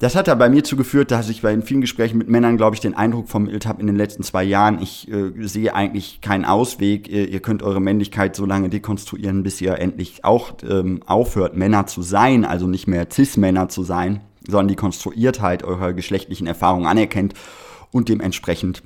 [0.00, 2.80] Das hat da bei mir zugeführt, dass ich bei vielen Gesprächen mit Männern, glaube ich,
[2.80, 7.08] den Eindruck vermittelt habe in den letzten zwei Jahren, ich äh, sehe eigentlich keinen Ausweg.
[7.08, 11.86] Ihr, ihr, könnt eure Männlichkeit so lange dekonstruieren, bis ihr endlich auch ähm, aufhört, Männer
[11.86, 17.34] zu sein, also nicht mehr Cis-Männer zu sein, sondern die Konstruiertheit eurer geschlechtlichen Erfahrungen anerkennt
[17.92, 18.82] und dementsprechend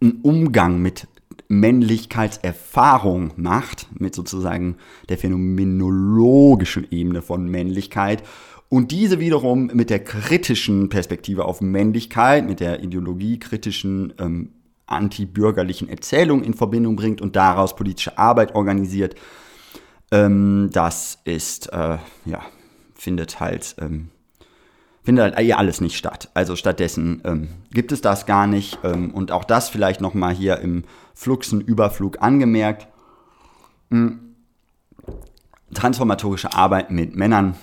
[0.00, 1.06] einen Umgang mit
[1.50, 4.76] Männlichkeitserfahrung macht, mit sozusagen
[5.08, 8.22] der phänomenologischen Ebene von Männlichkeit
[8.70, 14.52] und diese wiederum mit der kritischen Perspektive auf Männlichkeit, mit der ideologiekritischen ähm,
[14.86, 19.16] antibürgerlichen Erzählung in Verbindung bringt und daraus politische Arbeit organisiert.
[20.12, 22.42] Ähm, das ist, äh, ja,
[22.94, 24.10] findet halt, ähm,
[25.02, 26.30] findet halt alles nicht statt.
[26.34, 28.78] Also stattdessen ähm, gibt es das gar nicht.
[28.84, 32.86] Ähm, und auch das vielleicht nochmal hier im Fluxenüberflug angemerkt.
[33.90, 34.36] Hm.
[35.74, 37.56] Transformatorische Arbeit mit Männern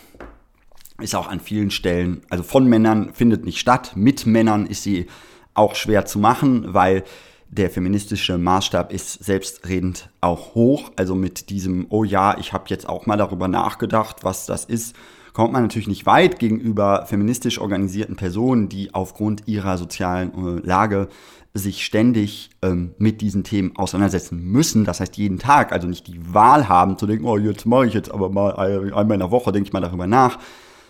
[1.02, 5.08] ist auch an vielen Stellen, also von Männern findet nicht statt, mit Männern ist sie
[5.54, 7.04] auch schwer zu machen, weil
[7.50, 10.92] der feministische Maßstab ist selbstredend auch hoch.
[10.96, 14.96] Also mit diesem, oh ja, ich habe jetzt auch mal darüber nachgedacht, was das ist,
[15.34, 21.10] kommt man natürlich nicht weit gegenüber feministisch organisierten Personen, die aufgrund ihrer sozialen äh, Lage
[21.54, 24.84] sich ständig ähm, mit diesen Themen auseinandersetzen müssen.
[24.84, 27.94] Das heißt jeden Tag, also nicht die Wahl haben zu denken, oh, jetzt mache ich
[27.94, 30.38] jetzt aber mal einmal in der Woche, denke ich mal darüber nach,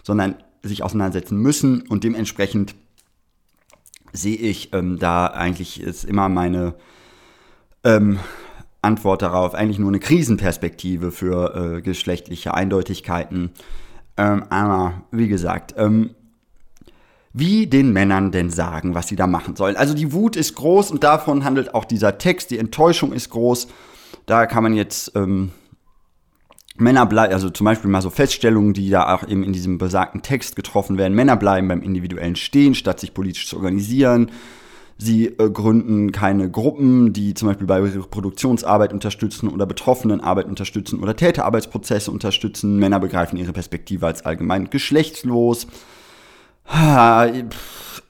[0.08, 2.76] sondern sich auseinandersetzen müssen und dementsprechend
[4.14, 6.76] sehe ich ähm, da eigentlich ist immer meine
[7.84, 8.18] ähm,
[8.82, 13.52] Antwort darauf eigentlich nur eine Krisenperspektive für äh, geschlechtliche Eindeutigkeiten.
[14.16, 16.12] Ähm, aber wie gesagt, ähm,
[17.34, 19.76] wie den Männern denn sagen, was sie da machen sollen.
[19.76, 22.50] Also die Wut ist groß und davon handelt auch dieser Text.
[22.50, 23.68] Die Enttäuschung ist groß.
[24.26, 25.52] Da kann man jetzt ähm,
[26.78, 30.22] Männer bleiben, also zum Beispiel mal so Feststellungen, die da auch eben in diesem besagten
[30.22, 31.14] Text getroffen werden.
[31.14, 34.32] Männer bleiben beim individuellen Stehen, statt sich politisch zu organisieren.
[35.00, 41.16] Sie äh, gründen keine Gruppen, die zum Beispiel bei Reproduktionsarbeit unterstützen oder Betroffenenarbeit unterstützen oder
[41.16, 42.78] Täterarbeitsprozesse unterstützen.
[42.78, 45.68] Männer begreifen ihre Perspektive als allgemein geschlechtslos.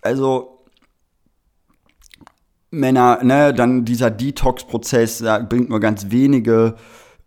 [0.02, 0.60] Also
[2.72, 6.76] Männer, ne, dann dieser Detox-Prozess, bringt nur ganz wenige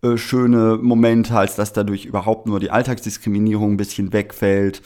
[0.03, 4.83] äh, schöne Momente, als dass dadurch überhaupt nur die Alltagsdiskriminierung ein bisschen wegfällt.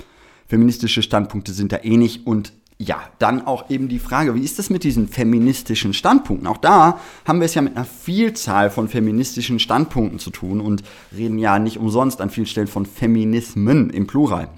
[0.46, 4.59] Feministische Standpunkte sind da ähnlich eh und ja, dann auch eben die Frage, wie ist
[4.59, 6.48] das mit diesen feministischen Standpunkten?
[6.48, 10.83] Auch da haben wir es ja mit einer Vielzahl von feministischen Standpunkten zu tun und
[11.16, 14.48] reden ja nicht umsonst an vielen Stellen von Feminismen im Plural.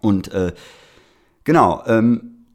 [0.00, 0.54] Und äh,
[1.44, 2.46] genau, ähm,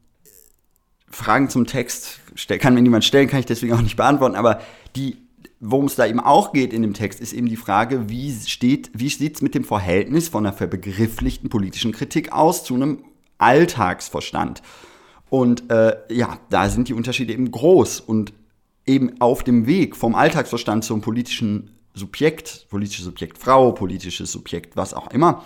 [1.12, 2.20] Fragen zum Text
[2.60, 4.62] kann mir niemand stellen, kann ich deswegen auch nicht beantworten, aber
[4.96, 5.18] die
[5.60, 8.92] worum es da eben auch geht in dem Text, ist eben die Frage, wie steht,
[8.94, 13.04] wie sieht es mit dem Verhältnis von einer verbegrifflichten politischen Kritik aus zu einem
[13.38, 14.62] Alltagsverstand?
[15.30, 18.34] Und äh, ja, da sind die Unterschiede eben groß und
[18.86, 24.94] eben auf dem Weg vom Alltagsverstand zum politischen Subjekt, politisches Subjekt Frau, politisches Subjekt was
[24.94, 25.44] auch immer,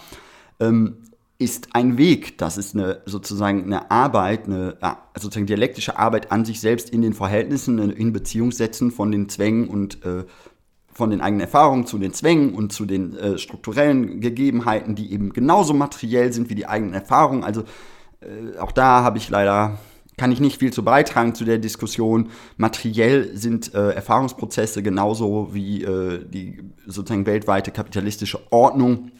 [0.59, 0.97] ähm,
[1.43, 2.37] ist ein Weg.
[2.37, 4.77] Das ist eine, sozusagen eine Arbeit, eine
[5.17, 9.67] sozusagen dialektische Arbeit an sich selbst in den Verhältnissen, in Beziehung setzen von den Zwängen
[9.67, 10.23] und äh,
[10.93, 15.33] von den eigenen Erfahrungen zu den Zwängen und zu den äh, strukturellen Gegebenheiten, die eben
[15.33, 17.43] genauso materiell sind wie die eigenen Erfahrungen.
[17.43, 17.63] Also
[18.21, 19.79] äh, auch da habe ich leider,
[20.17, 22.29] kann ich nicht viel zu beitragen zu der Diskussion.
[22.57, 29.11] Materiell sind äh, Erfahrungsprozesse genauso wie äh, die sozusagen weltweite kapitalistische Ordnung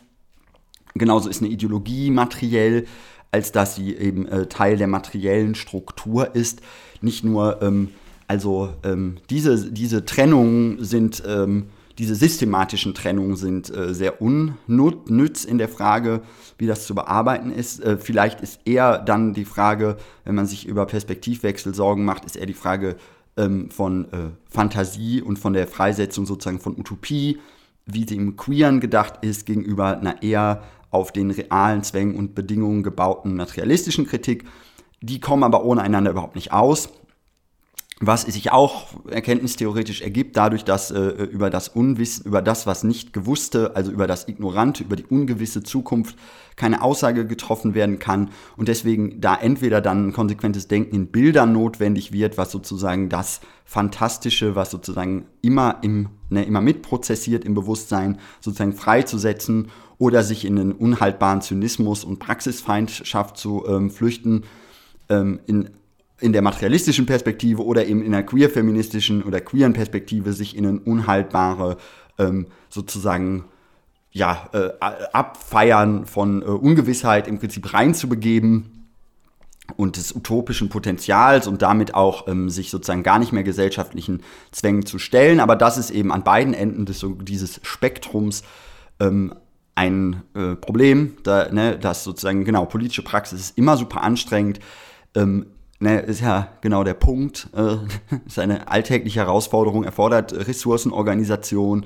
[0.96, 2.86] Genauso ist eine Ideologie materiell,
[3.32, 6.62] als dass sie eben äh, Teil der materiellen Struktur ist.
[7.02, 7.90] Nicht nur, ähm,
[8.28, 11.66] also ähm, diese, diese Trennungen sind, ähm,
[11.98, 16.22] diese systematischen Trennungen sind äh, sehr unnütz in der Frage,
[16.58, 17.84] wie das zu bearbeiten ist.
[17.84, 22.36] Äh, vielleicht ist eher dann die Frage, wenn man sich über Perspektivwechsel Sorgen macht, ist
[22.36, 22.96] eher die Frage
[23.36, 27.40] ähm, von äh, Fantasie und von der Freisetzung sozusagen von Utopie,
[27.86, 32.84] wie sie im Queeren gedacht ist, gegenüber einer eher auf den realen Zwängen und Bedingungen
[32.84, 34.46] gebauten materialistischen Kritik.
[35.02, 36.90] Die kommen aber ohne einander überhaupt nicht aus.
[38.00, 43.14] Was sich auch erkenntnistheoretisch ergibt, dadurch, dass äh, über das Unwissen, über das, was nicht
[43.14, 46.18] gewusste, also über das Ignorante, über die ungewisse Zukunft
[46.56, 51.54] keine Aussage getroffen werden kann und deswegen da entweder dann ein konsequentes Denken in Bildern
[51.54, 58.18] notwendig wird, was sozusagen das Fantastische, was sozusagen immer im, ne, immer mitprozessiert im Bewusstsein
[58.42, 59.70] sozusagen freizusetzen
[60.04, 64.44] oder sich in einen unhaltbaren Zynismus und Praxisfeindschaft zu ähm, flüchten,
[65.08, 65.70] ähm, in,
[66.20, 70.80] in der materialistischen Perspektive oder eben in der queer-feministischen oder queeren Perspektive sich in eine
[70.82, 71.78] unhaltbare,
[72.20, 73.46] ähm, sozusagen
[74.12, 78.90] ja, äh, Abfeiern von äh, Ungewissheit im Prinzip reinzubegeben
[79.78, 84.86] und des utopischen Potenzials und damit auch ähm, sich sozusagen gar nicht mehr gesellschaftlichen Zwängen
[84.86, 85.40] zu stellen.
[85.40, 88.44] Aber das ist eben an beiden Enden des, dieses Spektrums
[89.00, 89.34] ähm,
[89.76, 94.60] ein äh, Problem, da, ne, dass sozusagen, genau, politische Praxis ist immer super anstrengend.
[95.16, 95.48] Ähm,
[95.80, 97.50] ne, ist ja genau der Punkt.
[97.56, 97.78] Äh,
[98.26, 101.86] ist eine alltägliche Herausforderung, erfordert Ressourcenorganisation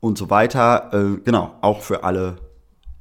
[0.00, 0.90] und so weiter.
[0.92, 2.36] Äh, genau, auch für alle,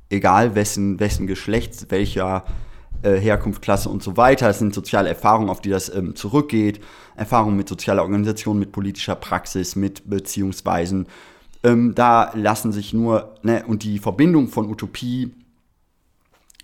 [0.09, 2.45] egal wessen, wessen Geschlechts, welcher
[3.01, 4.49] äh, Herkunft, Klasse und so weiter.
[4.49, 6.79] Es sind soziale Erfahrungen, auf die das ähm, zurückgeht.
[7.15, 11.07] Erfahrungen mit sozialer Organisation, mit politischer Praxis, mit Beziehungsweisen
[11.63, 15.31] ähm, da lassen sich nur, ne, und die Verbindung von Utopie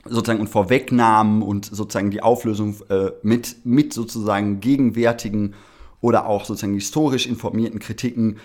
[0.06, 5.54] sozusagen und Vorwegnahmen und sozusagen die Auflösung äh, mit, mit sozusagen gegenwärtigen
[6.02, 8.38] oder auch sozusagen historisch informierten Kritiken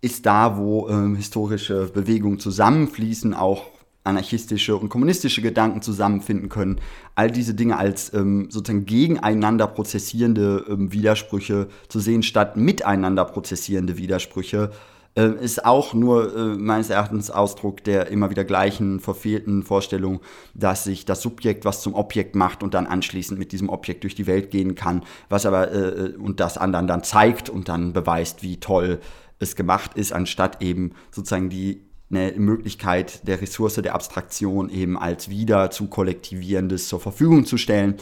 [0.00, 3.64] ist da, wo äh, historische Bewegungen zusammenfließen, auch
[4.04, 6.78] anarchistische und kommunistische Gedanken zusammenfinden können.
[7.14, 13.96] All diese Dinge als ähm, sozusagen gegeneinander prozessierende ähm, Widersprüche zu sehen, statt miteinander prozessierende
[13.96, 14.70] Widersprüche,
[15.16, 20.20] äh, ist auch nur äh, meines Erachtens Ausdruck der immer wieder gleichen verfehlten Vorstellung,
[20.54, 24.14] dass sich das Subjekt was zum Objekt macht und dann anschließend mit diesem Objekt durch
[24.14, 27.92] die Welt gehen kann, was aber äh, äh, und das anderen dann zeigt und dann
[27.92, 29.00] beweist, wie toll
[29.38, 35.28] es gemacht ist, anstatt eben sozusagen die eine Möglichkeit der Ressource der Abstraktion eben als
[35.28, 37.94] wieder zu kollektivierendes zur Verfügung zu stellen.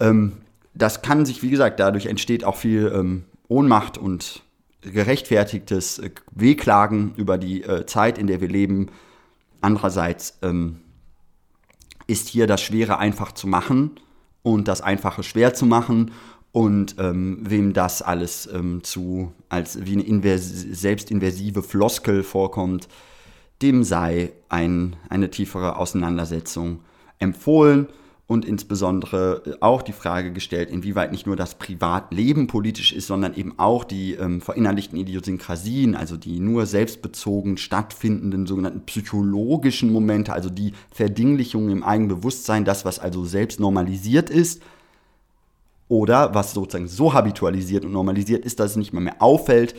[0.00, 0.38] Ähm,
[0.74, 4.42] das kann sich, wie gesagt, dadurch entsteht auch viel ähm, Ohnmacht und
[4.82, 8.88] gerechtfertigtes äh, Wehklagen über die äh, Zeit, in der wir leben.
[9.60, 10.80] Andererseits ähm,
[12.06, 13.92] ist hier das Schwere einfach zu machen
[14.42, 16.12] und das Einfache schwer zu machen.
[16.52, 22.88] Und ähm, wem das alles ähm, zu als wie eine selbstinversive Floskel vorkommt,
[23.60, 26.80] dem sei ein, eine tiefere Auseinandersetzung
[27.18, 27.88] empfohlen
[28.26, 33.34] und insbesondere äh, auch die Frage gestellt, inwieweit nicht nur das Privatleben politisch ist, sondern
[33.34, 40.50] eben auch die ähm, verinnerlichten Idiosynkrasien, also die nur selbstbezogen stattfindenden sogenannten psychologischen Momente, also
[40.50, 44.62] die Verdinglichung im eigenen Bewusstsein, das, was also selbst normalisiert ist,
[45.88, 49.76] oder was sozusagen so habitualisiert und normalisiert ist, dass es nicht mehr, mehr auffällt,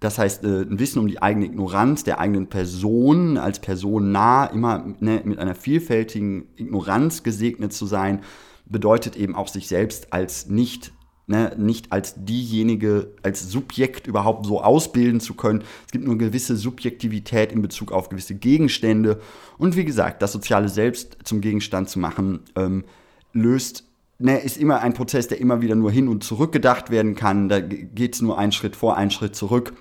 [0.00, 4.44] das heißt, äh, ein Wissen um die eigene Ignoranz der eigenen Person, als Person nah,
[4.46, 8.20] immer ne, mit einer vielfältigen Ignoranz gesegnet zu sein,
[8.66, 10.92] bedeutet eben auch sich selbst als nicht
[11.28, 15.64] Ne, nicht als diejenige, als Subjekt überhaupt so ausbilden zu können.
[15.84, 19.20] Es gibt nur eine gewisse Subjektivität in Bezug auf gewisse Gegenstände.
[19.58, 22.84] Und wie gesagt, das soziale Selbst zum Gegenstand zu machen, ähm,
[23.32, 23.88] löst,
[24.20, 27.48] ne, ist immer ein Prozess, der immer wieder nur hin und zurück gedacht werden kann.
[27.48, 29.72] Da geht es nur einen Schritt vor, einen Schritt zurück.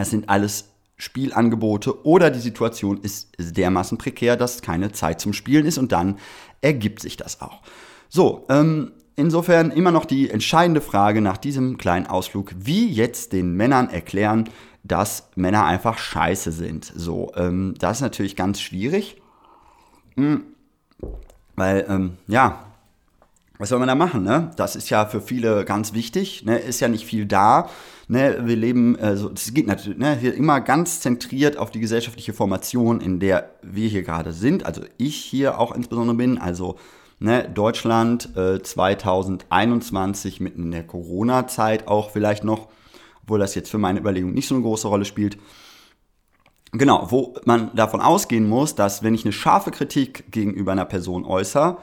[0.00, 5.64] Es sind alles Spielangebote oder die Situation ist dermaßen prekär, dass keine Zeit zum Spielen
[5.64, 6.18] ist und dann
[6.60, 7.62] ergibt sich das auch.
[8.08, 13.54] So, ähm, insofern immer noch die entscheidende Frage nach diesem kleinen Ausflug, wie jetzt den
[13.54, 14.48] Männern erklären,
[14.82, 16.92] dass Männer einfach scheiße sind.
[16.96, 19.20] So, ähm, das ist natürlich ganz schwierig,
[20.16, 20.42] hm,
[21.54, 22.64] weil, ähm, ja,
[23.58, 24.52] was soll man da machen, ne?
[24.56, 26.58] Das ist ja für viele ganz wichtig, ne?
[26.58, 27.68] Ist ja nicht viel da
[28.08, 32.32] ne, wir leben, also es geht natürlich ne, hier immer ganz zentriert auf die gesellschaftliche
[32.32, 36.76] Formation, in der wir hier gerade sind, also ich hier auch insbesondere bin, also
[37.20, 42.68] ne, Deutschland äh, 2021 mitten in der Corona-Zeit auch vielleicht noch,
[43.22, 45.38] obwohl das jetzt für meine Überlegung nicht so eine große Rolle spielt.
[46.72, 51.24] Genau, wo man davon ausgehen muss, dass wenn ich eine scharfe Kritik gegenüber einer Person
[51.24, 51.78] äußere,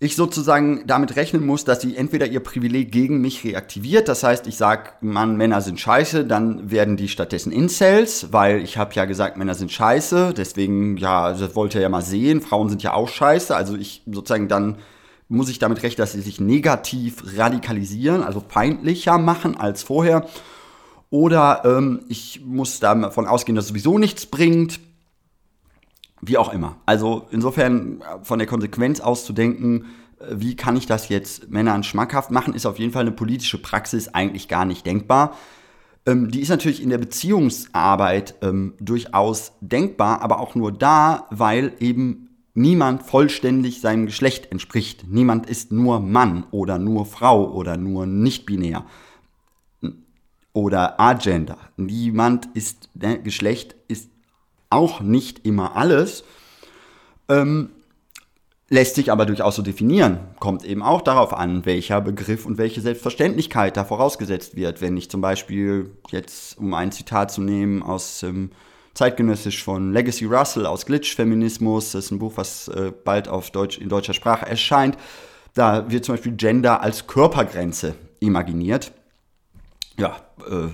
[0.00, 4.46] ich sozusagen damit rechnen muss, dass sie entweder ihr Privileg gegen mich reaktiviert, das heißt,
[4.46, 9.06] ich sage, Mann, Männer sind scheiße, dann werden die stattdessen Incels, weil ich habe ja
[9.06, 12.92] gesagt, Männer sind scheiße, deswegen, ja, das wollt ihr ja mal sehen, Frauen sind ja
[12.92, 14.76] auch scheiße, also ich sozusagen dann
[15.28, 20.26] muss ich damit rechnen, dass sie sich negativ radikalisieren, also feindlicher machen als vorher.
[21.10, 24.80] Oder ähm, ich muss davon ausgehen, dass es sowieso nichts bringt
[26.20, 26.76] wie auch immer.
[26.86, 29.86] Also insofern äh, von der Konsequenz aus zu denken,
[30.20, 33.58] äh, wie kann ich das jetzt Männern schmackhaft machen, ist auf jeden Fall eine politische
[33.58, 35.36] Praxis eigentlich gar nicht denkbar.
[36.06, 41.74] Ähm, die ist natürlich in der Beziehungsarbeit ähm, durchaus denkbar, aber auch nur da, weil
[41.80, 45.06] eben niemand vollständig seinem Geschlecht entspricht.
[45.08, 48.84] Niemand ist nur Mann oder nur Frau oder nur nicht binär
[50.52, 51.58] oder agender.
[51.76, 53.76] Niemand ist, ne, Geschlecht
[54.70, 56.24] auch nicht immer alles,
[57.28, 57.70] ähm,
[58.68, 60.20] lässt sich aber durchaus so definieren.
[60.40, 64.80] Kommt eben auch darauf an, welcher Begriff und welche Selbstverständlichkeit da vorausgesetzt wird.
[64.80, 68.50] Wenn ich zum Beispiel jetzt, um ein Zitat zu nehmen aus dem
[68.98, 71.92] zeitgenössisch von Legacy Russell aus Glitch Feminismus.
[71.92, 74.98] Das ist ein Buch, was äh, bald auf Deutsch, in deutscher Sprache erscheint.
[75.54, 78.90] Da wird zum Beispiel Gender als Körpergrenze imaginiert.
[79.96, 80.16] Ja,
[80.50, 80.68] äh,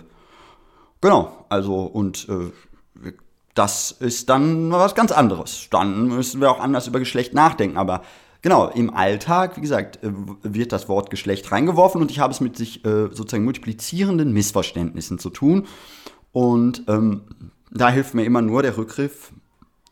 [1.02, 1.44] genau.
[1.50, 2.50] Also, und äh,
[3.54, 5.68] das ist dann was ganz anderes.
[5.70, 7.76] Dann müssen wir auch anders über Geschlecht nachdenken.
[7.76, 8.02] Aber
[8.42, 10.10] genau, im Alltag, wie gesagt, äh,
[10.42, 15.18] wird das Wort Geschlecht reingeworfen und ich habe es mit sich äh, sozusagen multiplizierenden Missverständnissen
[15.18, 15.66] zu tun.
[16.32, 17.22] Und ähm,
[17.70, 19.32] da hilft mir immer nur der Rückgriff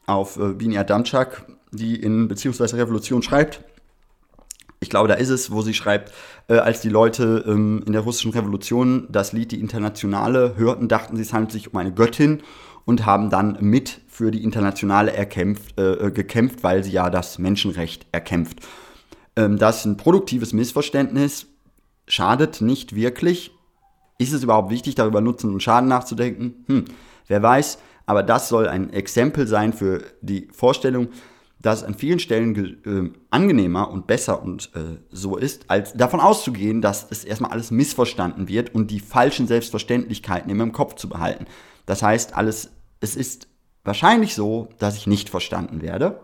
[0.07, 3.65] auf äh, Bini Adamczak, die in Beziehungsweise Revolution schreibt.
[4.81, 6.13] Ich glaube, da ist es, wo sie schreibt,
[6.49, 11.15] äh, als die Leute ähm, in der russischen Revolution das Lied Die Internationale hörten, dachten
[11.15, 12.43] sie, es handelt sich um eine Göttin
[12.85, 18.07] und haben dann mit für die Internationale erkämpft, äh, gekämpft, weil sie ja das Menschenrecht
[18.13, 18.59] erkämpft.
[19.37, 21.47] Ähm, das ist ein produktives Missverständnis,
[22.07, 23.53] schadet nicht wirklich.
[24.19, 26.65] Ist es überhaupt wichtig, darüber Nutzen und Schaden nachzudenken?
[26.67, 26.85] Hm,
[27.27, 31.09] wer weiß, aber das soll ein Exempel sein für die Vorstellung,
[31.61, 36.83] dass an vielen Stellen äh, angenehmer und besser und äh, so ist, als davon auszugehen,
[36.83, 41.47] dass es erstmal alles missverstanden wird und die falschen Selbstverständlichkeiten immer im Kopf zu behalten.
[41.87, 42.71] Das heißt, alles,
[43.01, 43.49] es ist
[43.85, 46.21] wahrscheinlich so, dass ich nicht verstanden werde.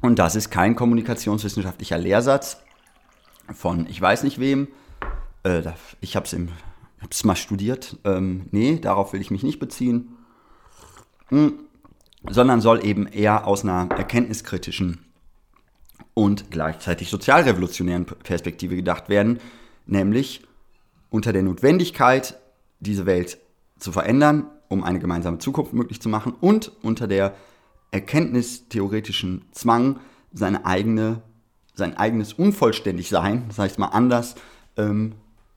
[0.00, 2.58] Und das ist kein kommunikationswissenschaftlicher Lehrsatz
[3.54, 4.68] von ich weiß nicht wem.
[5.44, 5.62] Äh,
[6.00, 6.26] ich habe
[7.10, 7.98] es mal studiert.
[8.04, 10.16] Ähm, nee, darauf will ich mich nicht beziehen.
[11.28, 11.54] Hm.
[12.28, 15.04] Sondern soll eben eher aus einer erkenntniskritischen
[16.14, 19.40] und gleichzeitig sozialrevolutionären Perspektive gedacht werden,
[19.86, 20.42] nämlich
[21.10, 22.38] unter der Notwendigkeit,
[22.80, 23.38] diese Welt
[23.82, 27.34] zu verändern, um eine gemeinsame Zukunft möglich zu machen und unter der
[27.90, 30.00] erkenntnistheoretischen Zwang,
[30.32, 31.20] seine eigene,
[31.74, 34.34] sein eigenes Unvollständigsein, das heißt mal anders,
[34.76, 35.12] ähm,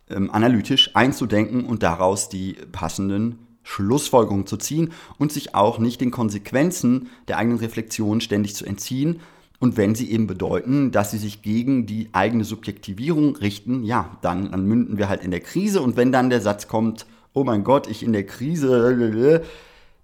[0.10, 6.12] ähm, analytisch einzudenken und daraus die passenden Schlussfolgerungen zu ziehen und sich auch nicht den
[6.12, 9.22] Konsequenzen der eigenen Reflexion ständig zu entziehen.
[9.60, 14.52] Und wenn sie eben bedeuten, dass sie sich gegen die eigene Subjektivierung richten, ja, dann,
[14.52, 15.82] dann münden wir halt in der Krise.
[15.82, 19.44] Und wenn dann der Satz kommt, oh mein Gott, ich in der Krise,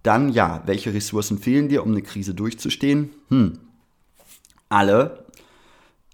[0.03, 3.09] dann ja, welche Ressourcen fehlen dir, um eine Krise durchzustehen?
[3.29, 3.53] Hm.
[4.69, 5.25] Alle.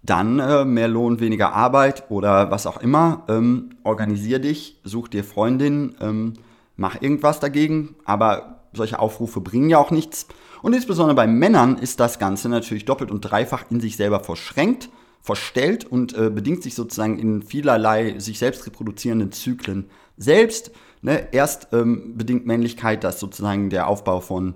[0.04, 3.26] Dann äh, mehr Lohn, weniger Arbeit oder was auch immer.
[3.28, 6.34] Ähm, organisier dich, such dir Freundinnen, ähm,
[6.76, 7.96] mach irgendwas dagegen.
[8.06, 10.28] Aber solche Aufrufe bringen ja auch nichts.
[10.62, 14.90] Und insbesondere bei Männern ist das Ganze natürlich doppelt und dreifach in sich selber verschränkt,
[15.22, 20.72] verstellt und äh, bedingt sich sozusagen in vielerlei sich selbst reproduzierenden Zyklen selbst.
[21.02, 24.56] Ne, erst ähm, bedingt Männlichkeit, dass sozusagen der Aufbau von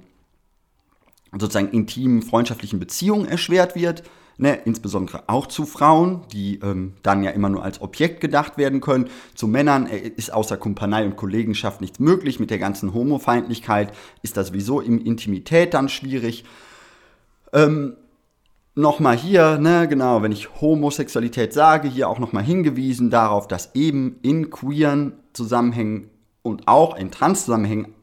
[1.31, 4.03] sozusagen intimen, freundschaftlichen Beziehungen erschwert wird.
[4.37, 8.81] Ne, insbesondere auch zu Frauen, die ähm, dann ja immer nur als Objekt gedacht werden
[8.81, 9.07] können.
[9.35, 12.39] Zu Männern äh, ist außer Kumpanei und Kollegenschaft nichts möglich.
[12.39, 16.43] Mit der ganzen Homofeindlichkeit ist das sowieso in Intimität dann schwierig.
[17.53, 17.97] Ähm,
[18.73, 24.15] nochmal hier, ne, genau, wenn ich Homosexualität sage, hier auch nochmal hingewiesen darauf, dass eben
[24.23, 26.09] in queeren Zusammenhängen
[26.43, 27.93] und auch in Trans-Zusammenhängen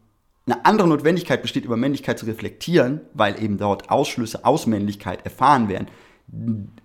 [0.46, 5.68] eine andere Notwendigkeit besteht, über Männlichkeit zu reflektieren, weil eben dort Ausschlüsse aus Männlichkeit erfahren
[5.68, 5.88] werden.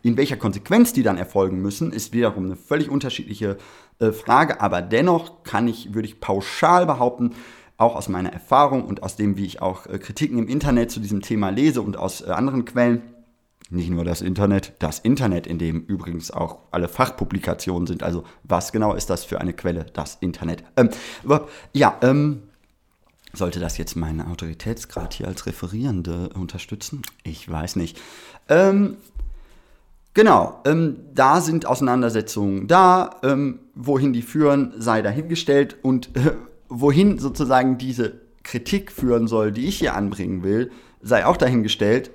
[0.01, 3.57] In welcher Konsequenz die dann erfolgen müssen, ist wiederum eine völlig unterschiedliche
[3.99, 7.31] äh, Frage, aber dennoch kann ich, würde ich pauschal behaupten,
[7.77, 10.99] auch aus meiner Erfahrung und aus dem, wie ich auch äh, Kritiken im Internet zu
[10.99, 13.01] diesem Thema lese und aus äh, anderen Quellen,
[13.73, 18.03] nicht nur das Internet, das Internet, in dem übrigens auch alle Fachpublikationen sind.
[18.03, 19.85] Also was genau ist das für eine Quelle?
[19.93, 20.63] Das Internet.
[20.77, 20.89] Ähm,
[21.73, 22.43] ja, ähm,
[23.33, 27.01] sollte das jetzt meinen Autoritätsgrad hier als Referierende unterstützen?
[27.23, 27.99] Ich weiß nicht.
[28.47, 28.97] Ähm,
[30.13, 33.19] genau, ähm, da sind Auseinandersetzungen da.
[33.23, 35.77] Ähm, wohin die führen, sei dahingestellt.
[35.81, 36.33] Und äh,
[36.69, 40.71] wohin sozusagen diese Kritik führen soll, die ich hier anbringen will,
[41.01, 42.11] sei auch dahingestellt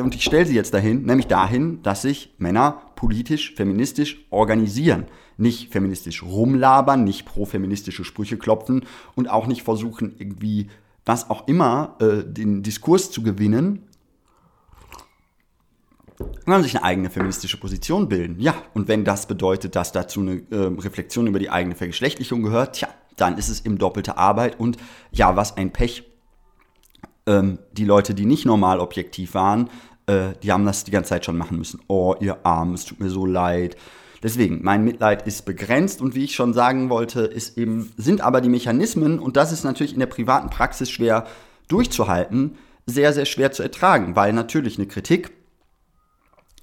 [0.00, 5.06] und ich stelle sie jetzt dahin, nämlich dahin, dass sich Männer politisch, feministisch organisieren.
[5.36, 8.84] Nicht feministisch rumlabern, nicht pro-feministische Sprüche klopfen
[9.14, 10.68] und auch nicht versuchen, irgendwie
[11.04, 13.88] was auch immer, äh, den Diskurs zu gewinnen,
[16.44, 18.40] sondern sich eine eigene feministische Position bilden.
[18.40, 22.76] Ja, und wenn das bedeutet, dass dazu eine äh, Reflexion über die eigene Vergeschlechtlichung gehört,
[22.76, 24.76] tja, dann ist es eben doppelte Arbeit und
[25.10, 26.04] ja, was ein Pech.
[27.26, 29.70] Ähm, die Leute, die nicht normal objektiv waren,
[30.08, 31.80] äh, die haben das die ganze Zeit schon machen müssen.
[31.86, 33.76] Oh, ihr Arm, es tut mir so leid.
[34.22, 38.40] Deswegen, mein Mitleid ist begrenzt und wie ich schon sagen wollte, ist eben, sind aber
[38.40, 41.26] die Mechanismen, und das ist natürlich in der privaten Praxis schwer
[41.68, 42.56] durchzuhalten,
[42.86, 45.30] sehr, sehr schwer zu ertragen, weil natürlich eine Kritik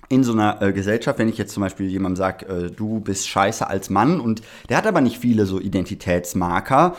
[0.10, 3.28] in so einer äh, Gesellschaft, wenn ich jetzt zum Beispiel jemandem sage, äh, du bist
[3.28, 6.96] scheiße als Mann und der hat aber nicht viele so Identitätsmarker,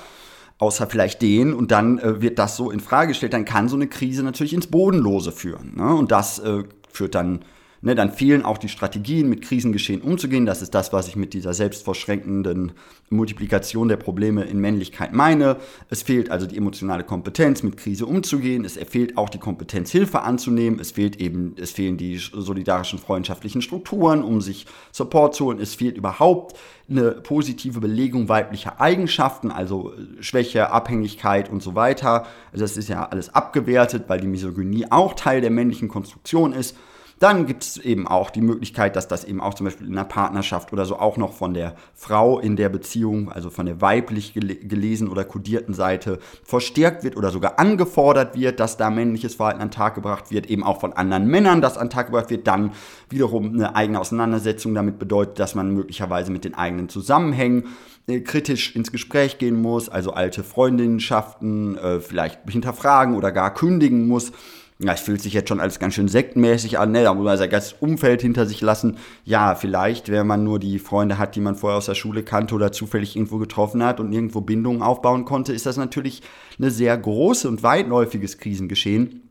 [0.58, 3.76] außer vielleicht den und dann äh, wird das so in Frage gestellt, dann kann so
[3.76, 5.74] eine Krise natürlich ins Bodenlose führen.
[5.76, 5.94] Ne?
[5.94, 7.40] Und das äh, führt dann
[7.82, 10.46] Ne, dann fehlen auch die Strategien, mit Krisengeschehen umzugehen.
[10.46, 12.72] Das ist das, was ich mit dieser selbstverschränkenden
[13.10, 15.56] Multiplikation der Probleme in Männlichkeit meine.
[15.90, 18.64] Es fehlt also die emotionale Kompetenz, mit Krise umzugehen.
[18.64, 20.80] Es fehlt auch die Kompetenz, Hilfe anzunehmen.
[20.80, 25.60] Es fehlt eben, es fehlen die solidarischen freundschaftlichen Strukturen, um sich Support zu holen.
[25.60, 26.58] Es fehlt überhaupt
[26.88, 32.26] eine positive Belegung weiblicher Eigenschaften, also Schwäche, Abhängigkeit und so weiter.
[32.52, 36.76] Also das ist ja alles abgewertet, weil die Misogynie auch Teil der männlichen Konstruktion ist.
[37.18, 40.04] Dann gibt es eben auch die Möglichkeit, dass das eben auch zum Beispiel in einer
[40.04, 44.34] Partnerschaft oder so auch noch von der Frau in der Beziehung, also von der weiblich
[44.34, 49.70] gelesen oder kodierten Seite verstärkt wird oder sogar angefordert wird, dass da männliches Verhalten an
[49.70, 52.72] Tag gebracht wird, eben auch von anderen Männern das an Tag gebracht wird, dann
[53.08, 57.64] wiederum eine eigene Auseinandersetzung damit bedeutet, dass man möglicherweise mit den eigenen Zusammenhängen
[58.08, 64.06] äh, kritisch ins Gespräch gehen muss, also alte Freundinnenschaften äh, vielleicht hinterfragen oder gar kündigen
[64.06, 64.32] muss
[64.78, 67.02] ja, es fühlt sich jetzt schon alles ganz schön sektenmäßig an, ne?
[67.02, 68.98] da muss man sein ganzes Umfeld hinter sich lassen.
[69.24, 72.54] Ja, vielleicht, wenn man nur die Freunde hat, die man vorher aus der Schule kannte
[72.54, 76.22] oder zufällig irgendwo getroffen hat und irgendwo Bindungen aufbauen konnte, ist das natürlich
[76.58, 79.22] eine sehr große und weitläufiges Krisengeschehen.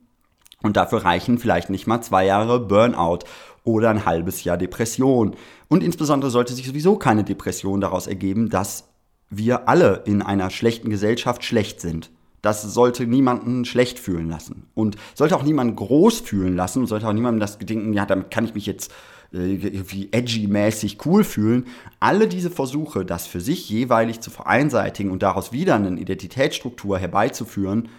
[0.64, 3.20] Und dafür reichen vielleicht nicht mal zwei Jahre Burnout
[3.64, 5.36] oder ein halbes Jahr Depression.
[5.68, 8.90] Und insbesondere sollte sich sowieso keine Depression daraus ergeben, dass
[9.30, 12.10] wir alle in einer schlechten Gesellschaft schlecht sind.
[12.46, 14.68] Das sollte niemanden schlecht fühlen lassen.
[14.76, 18.30] Und sollte auch niemanden groß fühlen lassen und sollte auch niemandem das denken, ja, damit
[18.30, 18.92] kann ich mich jetzt
[19.34, 21.66] äh, irgendwie edgy-mäßig cool fühlen.
[22.00, 27.90] Alle diese Versuche, das für sich jeweilig zu vereinseitigen und daraus wieder eine Identitätsstruktur herbeizuführen,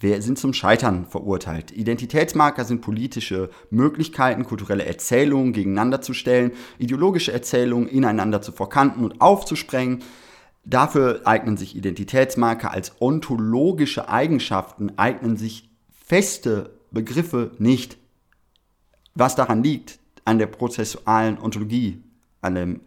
[0.00, 1.70] sind zum Scheitern verurteilt.
[1.70, 9.20] Identitätsmarker sind politische Möglichkeiten, kulturelle Erzählungen gegeneinander zu stellen, ideologische Erzählungen ineinander zu verkanten und
[9.20, 10.02] aufzusprengen.
[10.64, 17.98] Dafür eignen sich Identitätsmarker als ontologische Eigenschaften, eignen sich feste Begriffe nicht.
[19.14, 22.02] Was daran liegt, an der prozessualen Ontologie,
[22.40, 22.80] an dem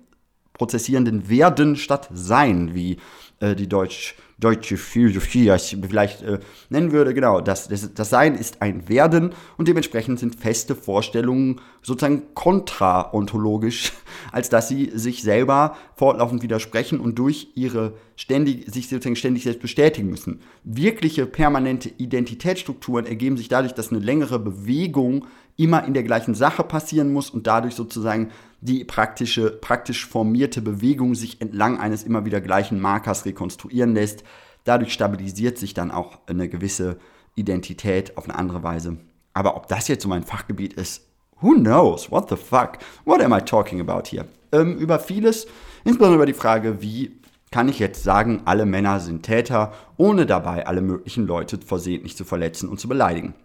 [0.53, 2.97] prozessierenden Werden statt Sein, wie
[3.39, 5.51] äh, die Deutsch deutsche Philosophie
[5.88, 7.13] vielleicht äh, nennen würde.
[7.13, 13.93] Genau, das, das, das Sein ist ein Werden und dementsprechend sind feste Vorstellungen sozusagen kontraontologisch,
[14.31, 19.61] als dass sie sich selber fortlaufend widersprechen und durch ihre ständig, sich sozusagen ständig selbst
[19.61, 20.41] bestätigen müssen.
[20.63, 25.25] Wirkliche permanente Identitätsstrukturen ergeben sich dadurch, dass eine längere Bewegung
[25.57, 28.31] immer in der gleichen Sache passieren muss und dadurch sozusagen
[28.66, 34.24] die praktische, praktisch formierte Bewegung sich entlang eines immer wieder gleichen Markers rekonstruieren lässt.
[34.63, 36.97] Dadurch stabilisiert sich dann auch eine gewisse
[37.36, 38.97] Identität auf eine andere Weise.
[39.34, 41.07] Aber ob das jetzt so mein Fachgebiet ist,
[41.41, 42.11] who knows?
[42.11, 42.80] What the fuck?
[43.03, 44.26] What am I talking about here?
[44.51, 45.47] Ähm, über vieles,
[45.84, 47.20] insbesondere über die Frage, wie
[47.51, 52.26] kann ich jetzt sagen, alle Männer sind Täter, ohne dabei alle möglichen Leute versehentlich zu
[52.26, 53.36] verletzen und zu beleidigen.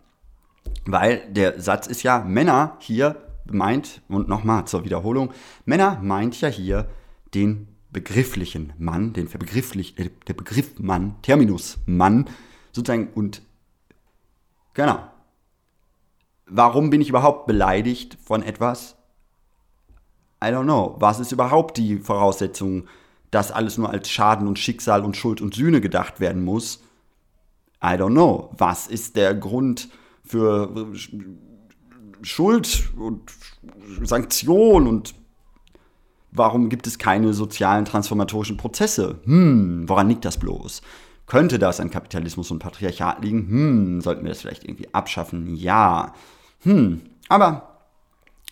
[0.87, 5.33] Weil der Satz ist ja, Männer hier meint, und nochmal zur Wiederholung,
[5.65, 6.89] Männer meint ja hier
[7.35, 12.29] den begrifflichen Mann, den begrifflich, äh, der Begriff Mann, Terminus Mann,
[12.73, 13.43] sozusagen, und
[14.75, 15.01] genau.
[16.47, 18.97] Warum bin ich überhaupt beleidigt von etwas?
[20.43, 20.97] I don't know.
[20.99, 22.89] Was ist überhaupt die Voraussetzung,
[23.31, 26.83] dass alles nur als Schaden und Schicksal und Schuld und Sühne gedacht werden muss?
[27.83, 28.51] I don't know.
[28.57, 29.91] Was ist der Grund
[30.25, 30.93] für
[32.23, 33.31] Schuld und
[34.03, 35.15] Sanktion und
[36.33, 39.21] warum gibt es keine sozialen transformatorischen Prozesse?
[39.25, 40.83] Hm, woran liegt das bloß?
[41.27, 43.49] Könnte das an Kapitalismus und Patriarchat liegen?
[43.49, 45.55] Hm, sollten wir das vielleicht irgendwie abschaffen?
[45.55, 46.15] Ja.
[46.63, 47.79] Hm, aber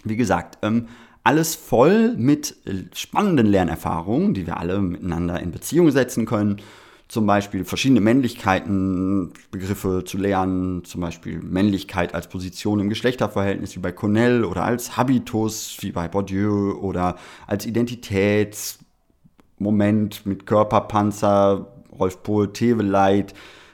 [0.04, 0.88] wie gesagt, ähm,
[1.24, 2.56] alles voll mit
[2.94, 6.62] spannenden Lernerfahrungen, die wir alle miteinander in Beziehung setzen können
[7.08, 13.80] zum Beispiel verschiedene Männlichkeiten, Begriffe zu lernen, zum Beispiel Männlichkeit als Position im Geschlechterverhältnis wie
[13.80, 22.52] bei Cornell oder als Habitus wie bei Bourdieu oder als Identitätsmoment mit Körperpanzer, Rolf Pohl,
[22.52, 23.32] Teveleit,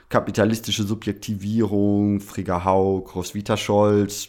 [0.09, 4.29] kapitalistische Subjektivierung, Frigga Haug, Roswitha Scholz.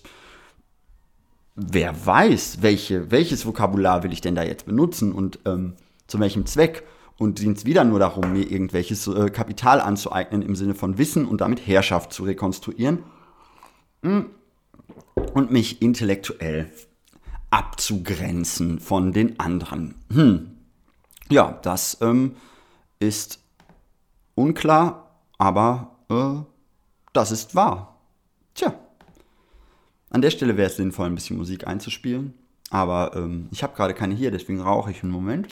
[1.53, 5.75] Wer weiß, welche, welches Vokabular will ich denn da jetzt benutzen und ähm,
[6.07, 6.83] zu welchem Zweck?
[7.17, 11.25] Und dient es wieder nur darum, mir irgendwelches äh, Kapital anzueignen im Sinne von Wissen
[11.25, 13.03] und damit Herrschaft zu rekonstruieren
[14.03, 14.27] hm.
[15.33, 16.71] und mich intellektuell
[17.51, 19.95] abzugrenzen von den anderen.
[20.11, 20.51] Hm.
[21.29, 22.35] Ja, das ähm,
[22.99, 23.39] ist
[24.35, 26.43] unklar, aber äh,
[27.13, 27.97] das ist wahr.
[28.53, 28.73] Tja,
[30.09, 32.33] an der Stelle wäre es sinnvoll, ein bisschen Musik einzuspielen,
[32.69, 35.47] aber ähm, ich habe gerade keine hier, deswegen rauche ich einen Moment.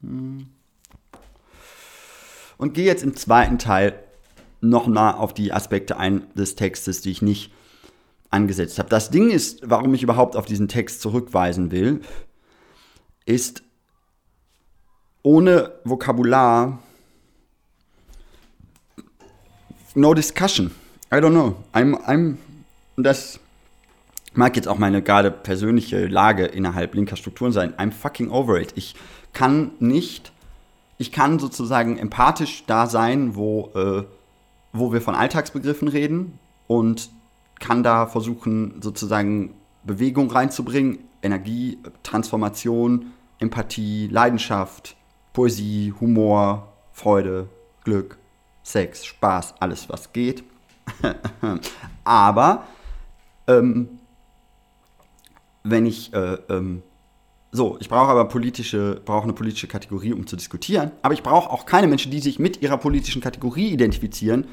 [0.00, 0.46] Hm.
[2.56, 3.98] Und gehe jetzt im zweiten Teil
[4.60, 7.52] nochmal auf die Aspekte ein des Textes, die ich nicht
[8.30, 8.88] angesetzt habe.
[8.88, 12.00] Das Ding ist, warum ich überhaupt auf diesen Text zurückweisen will,
[13.26, 13.62] ist
[15.22, 16.78] ohne Vokabular
[19.94, 20.70] no discussion.
[21.12, 21.56] I don't know.
[21.72, 22.36] I'm, I'm,
[22.96, 23.38] das
[24.34, 27.74] mag jetzt auch meine gerade persönliche Lage innerhalb linker Strukturen sein.
[27.76, 28.72] I'm fucking over it.
[28.74, 28.94] Ich
[29.32, 30.32] kann nicht,
[30.98, 34.04] ich kann sozusagen empathisch da sein, wo, äh,
[34.72, 37.10] wo wir von Alltagsbegriffen reden und
[37.60, 44.96] kann da versuchen, sozusagen Bewegung reinzubringen, Energie, Transformation, Empathie, Leidenschaft,
[45.32, 47.48] Poesie, Humor, Freude,
[47.84, 48.18] Glück,
[48.62, 50.44] Sex, Spaß, alles was geht.
[52.04, 52.64] Aber
[53.46, 54.00] ähm,
[55.62, 56.82] wenn ich äh, ähm,
[57.56, 60.90] so, ich brauche aber politische, brauche eine politische Kategorie, um zu diskutieren.
[61.02, 64.48] Aber ich brauche auch keine Menschen, die sich mit ihrer politischen Kategorie identifizieren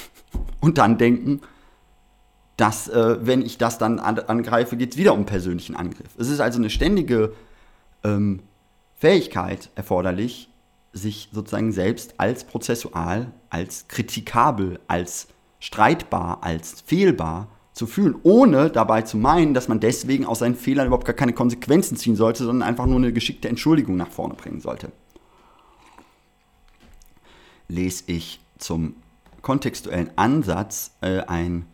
[0.60, 1.40] und dann denken,
[2.58, 6.10] dass, äh, wenn ich das dann an, angreife, geht es wieder um persönlichen Angriff.
[6.18, 7.32] Es ist also eine ständige
[8.04, 8.42] ähm,
[8.96, 10.50] Fähigkeit erforderlich,
[10.92, 15.28] sich sozusagen selbst als prozessual, als kritikabel, als
[15.58, 20.86] streitbar, als fehlbar zu fühlen, ohne dabei zu meinen, dass man deswegen aus seinen Fehlern
[20.86, 24.62] überhaupt gar keine Konsequenzen ziehen sollte, sondern einfach nur eine geschickte Entschuldigung nach vorne bringen
[24.62, 24.90] sollte.
[27.68, 28.96] Lese ich zum
[29.42, 31.66] kontextuellen Ansatz äh, ein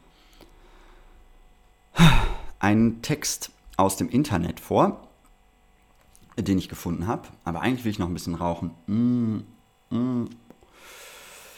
[2.59, 5.07] einen Text aus dem Internet vor,
[6.37, 7.29] den ich gefunden habe.
[7.45, 8.73] Aber eigentlich will ich noch ein bisschen rauchen.
[8.87, 10.29] Mm, mm.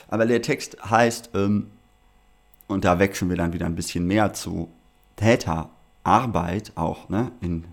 [0.09, 1.71] Aber der Text heißt, ähm,
[2.67, 4.69] und da wechseln wir dann wieder ein bisschen mehr zu
[5.17, 7.65] Täterarbeit auch, ne, in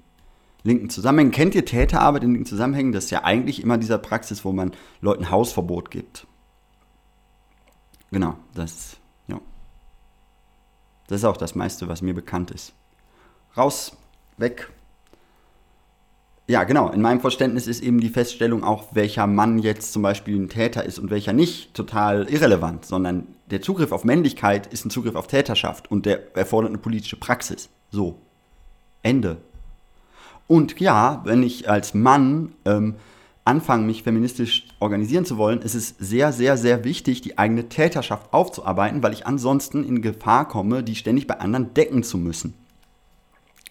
[0.63, 1.31] linken Zusammenhängen.
[1.31, 2.91] Kennt ihr Täterarbeit in linken Zusammenhängen?
[2.91, 4.71] Das ist ja eigentlich immer dieser Praxis, wo man
[5.01, 6.27] Leuten Hausverbot gibt.
[8.11, 8.97] Genau, das
[11.11, 12.71] das ist auch das meiste, was mir bekannt ist.
[13.57, 13.97] Raus,
[14.37, 14.71] weg.
[16.51, 16.89] Ja, genau.
[16.89, 20.83] In meinem Verständnis ist eben die Feststellung auch, welcher Mann jetzt zum Beispiel ein Täter
[20.83, 25.27] ist und welcher nicht, total irrelevant, sondern der Zugriff auf Männlichkeit ist ein Zugriff auf
[25.27, 27.69] Täterschaft und der erfordert eine politische Praxis.
[27.89, 28.19] So.
[29.01, 29.37] Ende.
[30.45, 32.95] Und ja, wenn ich als Mann ähm,
[33.45, 38.33] anfangen, mich feministisch organisieren zu wollen, ist es sehr, sehr, sehr wichtig, die eigene Täterschaft
[38.33, 42.55] aufzuarbeiten, weil ich ansonsten in Gefahr komme, die ständig bei anderen decken zu müssen.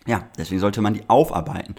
[0.07, 1.75] Ja, deswegen sollte man die aufarbeiten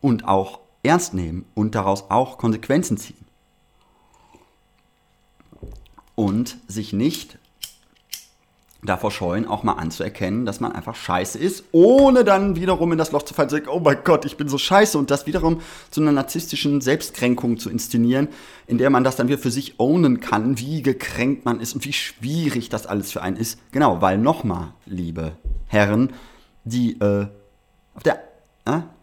[0.00, 3.26] und auch ernst nehmen und daraus auch Konsequenzen ziehen.
[6.14, 7.38] Und sich nicht
[8.82, 13.12] davor scheuen, auch mal anzuerkennen, dass man einfach scheiße ist, ohne dann wiederum in das
[13.12, 15.60] Loch zu fallen zu sagen, oh mein Gott, ich bin so scheiße und das wiederum
[15.90, 18.28] zu einer narzisstischen Selbstkränkung zu inszenieren,
[18.66, 21.84] in der man das dann wieder für sich ownen kann, wie gekränkt man ist und
[21.84, 23.58] wie schwierig das alles für einen ist.
[23.72, 25.32] Genau, weil nochmal, liebe
[25.66, 26.12] Herren,
[26.64, 27.26] die äh,
[27.94, 28.29] auf der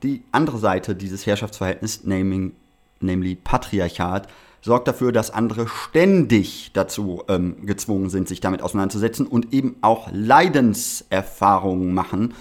[0.03, 2.53] die andere Seite dieses Herrschaftsverhältnisses, naming,
[2.99, 4.27] nämlich Patriarchat,
[4.61, 10.09] sorgt dafür, dass andere ständig dazu ähm, gezwungen sind, sich damit auseinanderzusetzen und eben auch
[10.11, 12.33] Leidenserfahrungen machen.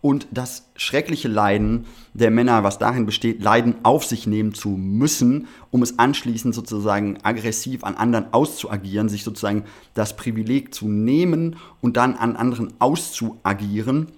[0.00, 5.46] Und das schreckliche Leiden der Männer, was darin besteht, Leiden auf sich nehmen zu müssen,
[5.70, 9.64] um es anschließend sozusagen aggressiv an anderen auszuagieren, sich sozusagen
[9.94, 14.08] das Privileg zu nehmen und dann an anderen auszuagieren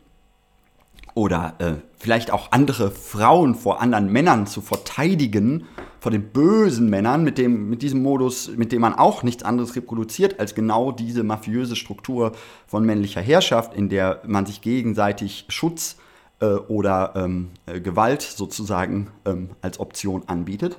[1.15, 5.67] oder äh, vielleicht auch andere Frauen vor anderen Männern zu verteidigen,
[6.01, 9.77] vor den bösen Männern, mit, dem, mit diesem Modus, mit dem man auch nichts anderes
[9.77, 12.33] reproduziert als genau diese mafiöse Struktur
[12.67, 15.97] von männlicher Herrschaft, in der man sich gegenseitig Schutz
[16.41, 20.79] äh, oder ähm, äh, Gewalt sozusagen ähm, als Option anbietet.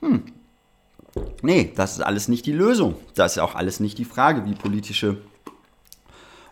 [0.00, 0.22] Hm.
[1.42, 2.94] Nee, das ist alles nicht die Lösung.
[3.14, 5.18] Das ist auch alles nicht die Frage, wie politische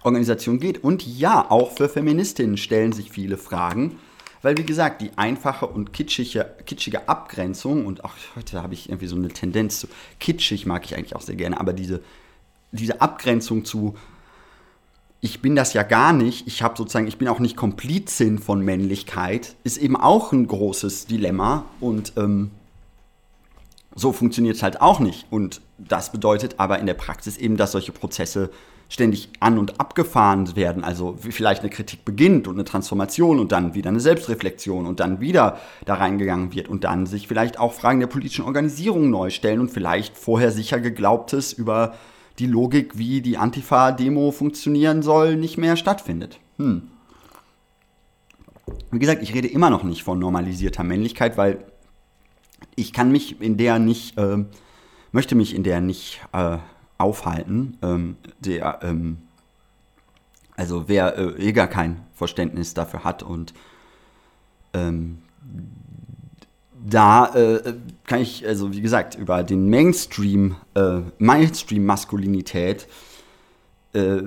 [0.04, 0.84] Organisation geht.
[0.84, 3.98] Und ja, auch für Feministinnen stellen sich viele Fragen,
[4.42, 9.06] weil wie gesagt, die einfache und kitschige, kitschige Abgrenzung, und auch heute habe ich irgendwie
[9.06, 9.88] so eine Tendenz zu,
[10.20, 12.00] kitschig mag ich eigentlich auch sehr gerne, aber diese,
[12.70, 13.96] diese Abgrenzung zu,
[15.22, 18.60] ich bin das ja gar nicht, ich habe sozusagen, ich bin auch nicht Komplizin von
[18.62, 22.50] Männlichkeit, ist eben auch ein großes Dilemma und ähm,
[23.94, 25.26] so funktioniert es halt auch nicht.
[25.30, 28.50] Und das bedeutet aber in der Praxis eben, dass solche Prozesse
[28.88, 30.84] ständig an- und abgefahren werden.
[30.84, 35.20] Also vielleicht eine Kritik beginnt und eine Transformation und dann wieder eine Selbstreflexion und dann
[35.20, 39.60] wieder da reingegangen wird und dann sich vielleicht auch Fragen der politischen Organisierung neu stellen
[39.60, 41.94] und vielleicht vorher sicher geglaubtes über
[42.38, 46.40] die Logik, wie die Antifa-Demo funktionieren soll, nicht mehr stattfindet.
[46.58, 46.88] Hm.
[48.90, 51.64] Wie gesagt, ich rede immer noch nicht von normalisierter Männlichkeit, weil
[52.76, 54.44] ich kann mich in der nicht äh,
[55.14, 56.58] möchte mich in der nicht äh,
[56.98, 57.78] aufhalten.
[57.82, 59.18] Ähm, der, ähm,
[60.56, 63.54] also wer äh, eh gar kein Verständnis dafür hat und
[64.72, 65.22] ähm,
[66.86, 67.74] da äh,
[68.06, 72.86] kann ich, also wie gesagt, über den Mainstream, äh, Mainstream-Maskulinität,
[73.94, 74.22] äh,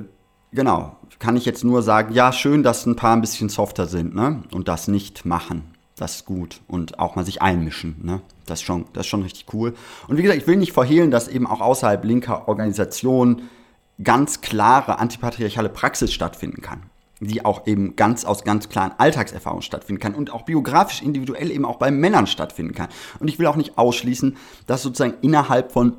[0.52, 4.16] genau, kann ich jetzt nur sagen, ja, schön, dass ein paar ein bisschen softer sind,
[4.16, 4.44] ne?
[4.52, 5.77] Und das nicht machen.
[5.98, 6.62] Das ist gut.
[6.68, 8.22] Und auch mal sich einmischen, ne?
[8.46, 9.74] Das ist schon, das ist schon richtig cool.
[10.08, 13.50] Und wie gesagt, ich will nicht verhehlen, dass eben auch außerhalb linker Organisationen
[14.02, 16.84] ganz klare antipatriarchale Praxis stattfinden kann
[17.20, 21.66] die auch eben ganz aus ganz klaren Alltagserfahrungen stattfinden kann und auch biografisch individuell eben
[21.66, 22.90] auch bei Männern stattfinden kann.
[23.20, 24.38] Und ich will auch nicht ausschließen,
[24.68, 25.94] dass sozusagen innerhalb von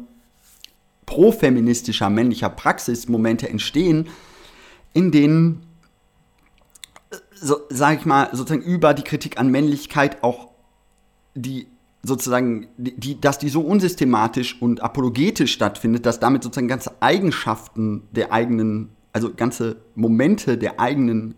[1.07, 4.09] profeministischer männlicher Praxis Momente entstehen,
[4.93, 5.63] in denen,
[7.41, 10.49] so, sage ich mal, sozusagen über die Kritik an Männlichkeit auch
[11.35, 11.69] die
[12.03, 18.33] sozusagen, die, dass die so unsystematisch und apologetisch stattfindet, dass damit sozusagen ganze Eigenschaften der
[18.33, 21.35] eigenen also ganze Momente der eigenen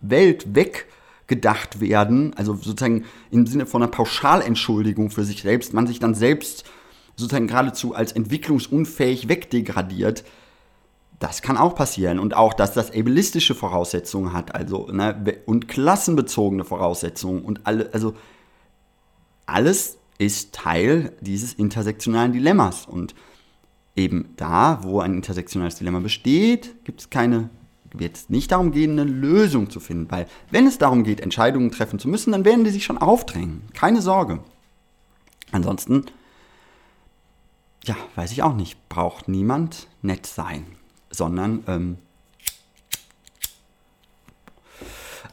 [0.00, 5.98] Welt weggedacht werden, also sozusagen im Sinne von einer Pauschalentschuldigung für sich selbst, man sich
[5.98, 6.64] dann selbst
[7.16, 10.24] sozusagen geradezu als entwicklungsunfähig wegdegradiert,
[11.18, 12.18] das kann auch passieren.
[12.18, 18.14] Und auch, dass das ableistische Voraussetzungen hat, also ne, und klassenbezogene Voraussetzungen und alle, also
[19.46, 22.86] alles ist Teil dieses intersektionalen Dilemmas.
[22.86, 23.14] Und
[23.94, 27.50] eben da, wo ein intersektionales Dilemma besteht, gibt es keine,
[27.92, 30.10] wird es nicht darum gehen, eine Lösung zu finden.
[30.10, 33.62] Weil wenn es darum geht, Entscheidungen treffen zu müssen, dann werden die sich schon aufdrängen.
[33.74, 34.40] Keine Sorge.
[35.52, 36.04] Ansonsten,
[37.84, 40.64] ja, weiß ich auch nicht, braucht niemand nett sein,
[41.16, 41.98] sondern ähm,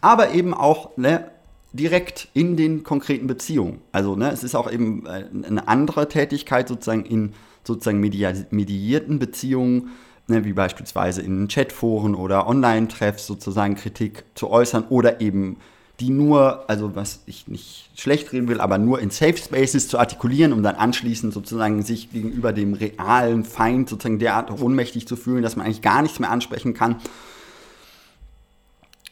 [0.02, 1.32] aber eben auch ne,
[1.72, 3.82] direkt in den konkreten Beziehungen.
[3.92, 9.92] Also ne, es ist auch eben äh, eine andere Tätigkeit sozusagen in sozusagen mediierten Beziehungen,
[10.28, 15.58] ne, wie beispielsweise in Chatforen oder Online-Treffs sozusagen Kritik zu äußern oder eben
[16.00, 20.00] die nur, also was ich nicht schlecht reden will, aber nur in Safe Spaces zu
[20.00, 25.44] artikulieren, um dann anschließend sozusagen sich gegenüber dem realen Feind sozusagen derart ohnmächtig zu fühlen,
[25.44, 26.96] dass man eigentlich gar nichts mehr ansprechen kann.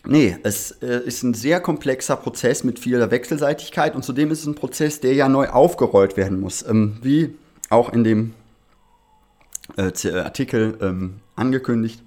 [0.03, 4.47] Nee, es äh, ist ein sehr komplexer Prozess mit vieler Wechselseitigkeit und zudem ist es
[4.47, 6.67] ein Prozess, der ja neu aufgerollt werden muss.
[6.67, 7.35] Ähm, wie
[7.69, 8.33] auch in dem
[9.77, 12.01] äh, Artikel ähm, angekündigt.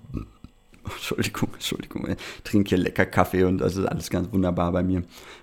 [0.96, 5.02] Entschuldigung, Entschuldigung, ich trinke hier lecker Kaffee und das ist alles ganz wunderbar bei mir.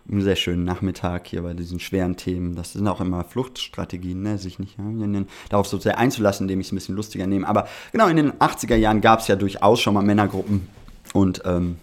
[0.10, 2.56] Einen sehr schönen Nachmittag hier bei diesen schweren Themen.
[2.56, 4.38] Das sind auch immer Fluchtstrategien, ne?
[4.38, 7.48] sich nicht ja, darauf so sehr einzulassen, indem ich es ein bisschen lustiger nehme.
[7.48, 10.68] Aber genau in den 80er Jahren gab es ja durchaus schon mal Männergruppen
[11.14, 11.78] und ähm,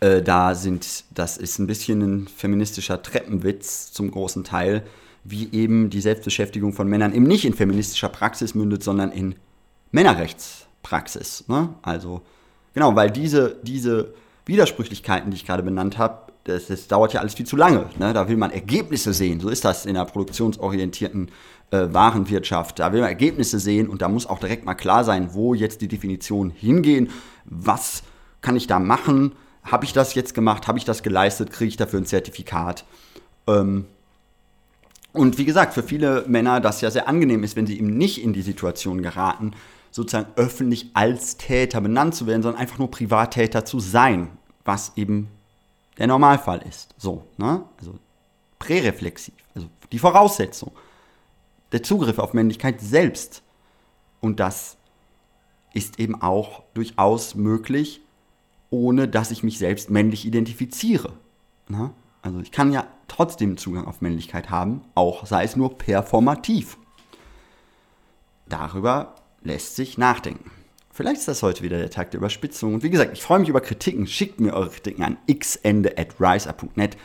[0.00, 4.84] äh, da sind, das ist ein bisschen ein feministischer Treppenwitz zum großen Teil
[5.24, 9.34] wie eben die Selbstbeschäftigung von Männern eben nicht in feministischer Praxis mündet, sondern in
[10.80, 11.44] Männerrechtspraxis.
[11.48, 11.70] Ne?
[11.82, 12.22] Also,
[12.74, 14.14] genau, weil diese, diese
[14.46, 17.86] Widersprüchlichkeiten, die ich gerade benannt habe, das, das, dauert ja alles viel zu lange.
[17.98, 18.12] Ne?
[18.12, 19.40] Da will man Ergebnisse sehen.
[19.40, 21.30] So ist das in der produktionsorientierten
[21.70, 22.78] äh, Warenwirtschaft.
[22.78, 25.82] Da will man Ergebnisse sehen und da muss auch direkt mal klar sein, wo jetzt
[25.82, 27.10] die Definitionen hingehen.
[27.44, 28.02] Was
[28.40, 29.32] kann ich da machen?
[29.62, 30.66] Habe ich das jetzt gemacht?
[30.66, 31.52] Habe ich das geleistet?
[31.52, 32.84] Kriege ich dafür ein Zertifikat?
[33.46, 33.84] Ähm,
[35.12, 38.22] und wie gesagt, für viele Männer das ja sehr angenehm ist, wenn sie eben nicht
[38.22, 39.52] in die Situation geraten,
[39.90, 44.30] sozusagen öffentlich als Täter benannt zu werden, sondern einfach nur Privattäter zu sein,
[44.64, 45.28] was eben
[45.98, 46.94] der Normalfall ist.
[46.96, 47.64] So, ne?
[47.78, 47.94] Also
[48.58, 50.72] präreflexiv, also die Voraussetzung,
[51.72, 53.42] der Zugriff auf Männlichkeit selbst.
[54.20, 54.76] Und das
[55.72, 58.00] ist eben auch durchaus möglich,
[58.70, 61.12] ohne dass ich mich selbst männlich identifiziere.
[61.68, 61.90] Ne?
[62.22, 66.76] Also ich kann ja trotzdem Zugang auf Männlichkeit haben, auch sei es nur performativ.
[68.46, 70.50] Darüber lässt sich nachdenken.
[70.92, 72.74] Vielleicht ist das heute wieder der Tag der Überspitzung.
[72.74, 74.06] Und wie gesagt, ich freue mich über Kritiken.
[74.06, 76.96] Schickt mir eure Kritiken an xende at riser.net.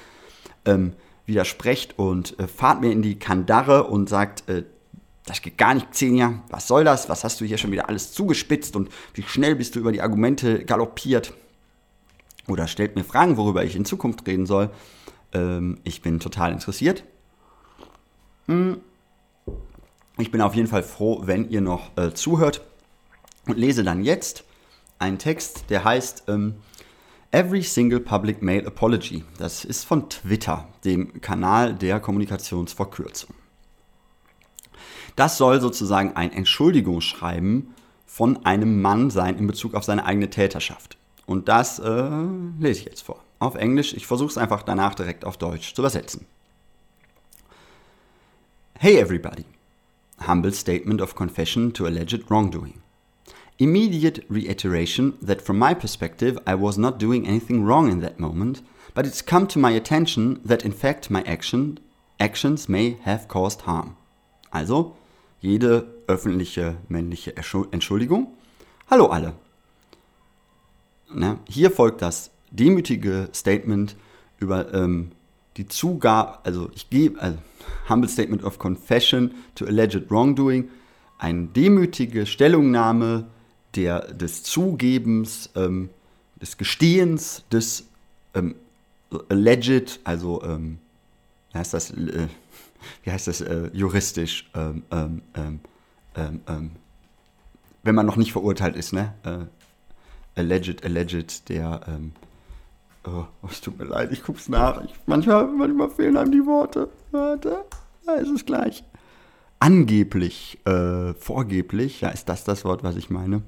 [0.65, 0.93] Ähm,
[1.25, 4.63] widersprecht und äh, fahrt mir in die Kandare und sagt, äh,
[5.25, 6.43] das geht gar nicht, Xenia.
[6.49, 7.09] Was soll das?
[7.09, 10.01] Was hast du hier schon wieder alles zugespitzt und wie schnell bist du über die
[10.01, 11.33] Argumente galoppiert?
[12.47, 14.69] Oder stellt mir Fragen, worüber ich in Zukunft reden soll.
[15.33, 17.03] Ähm, ich bin total interessiert.
[18.47, 18.81] Hm.
[20.18, 22.61] Ich bin auf jeden Fall froh, wenn ihr noch äh, zuhört
[23.47, 24.45] und lese dann jetzt
[24.97, 26.55] einen Text, der heißt ähm,
[27.32, 29.26] Every Single Public Mail Apology.
[29.38, 33.36] Das ist von Twitter, dem Kanal der Kommunikationsverkürzung.
[35.18, 37.74] Das soll sozusagen ein Entschuldigungsschreiben
[38.05, 40.97] von einem Mann sein in Bezug auf seine eigene Täterschaft.
[41.26, 42.09] Und das äh,
[42.59, 43.93] lese ich jetzt vor auf Englisch.
[43.93, 46.26] Ich versuche es einfach danach direkt auf Deutsch zu übersetzen.
[48.80, 49.45] Hey everybody.
[50.20, 52.82] Humble statement of confession to alleged wrongdoing.
[53.57, 58.61] Immediate reiteration that from my perspective I was not doing anything wrong in that moment,
[58.93, 61.80] but it's come to my attention that in fact my action,
[62.20, 63.95] actions may have caused harm.
[64.51, 64.95] Also,
[65.41, 67.34] jede öffentliche männliche
[67.72, 68.34] Entschuldigung.
[68.89, 69.34] Hallo alle.
[71.13, 73.95] Na, hier folgt das demütige Statement
[74.39, 75.11] über ähm,
[75.57, 77.38] die Zugabe, also ich gebe, also
[77.89, 80.70] Humble Statement of Confession to Alleged Wrongdoing,
[81.18, 83.28] eine demütige Stellungnahme
[83.76, 85.89] der, des Zugebens, ähm,
[86.41, 87.88] des Gestehens, des
[88.34, 88.55] ähm,
[89.30, 90.80] Alleged, also ähm,
[91.51, 92.28] wie heißt das, äh,
[93.03, 95.22] wie heißt das äh, juristisch, ähm, ähm,
[96.16, 96.72] ähm,
[97.84, 99.13] wenn man noch nicht verurteilt ist, ne?
[99.24, 101.82] Äh, alleged, alleged, der,
[103.08, 104.84] oh, es tut mir leid, ich guck's nach.
[104.84, 106.89] Ich, manchmal, manchmal fehlen einem die Worte.
[107.12, 107.66] Warte,
[108.06, 108.84] da ist es gleich.
[109.60, 113.41] Angeblich, äh, vorgeblich, ja, ist das das Wort, was ich meine?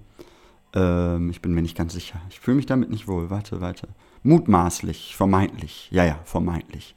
[0.73, 2.21] Ähm, ich bin mir nicht ganz sicher.
[2.29, 3.29] Ich fühle mich damit nicht wohl.
[3.29, 3.87] Warte, warte.
[4.23, 5.89] Mutmaßlich, vermeintlich.
[5.91, 6.95] Ja, ja, vermeintlich.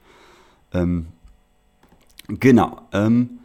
[0.73, 1.07] Ähm,
[2.29, 2.83] genau.
[2.93, 3.40] Ähm,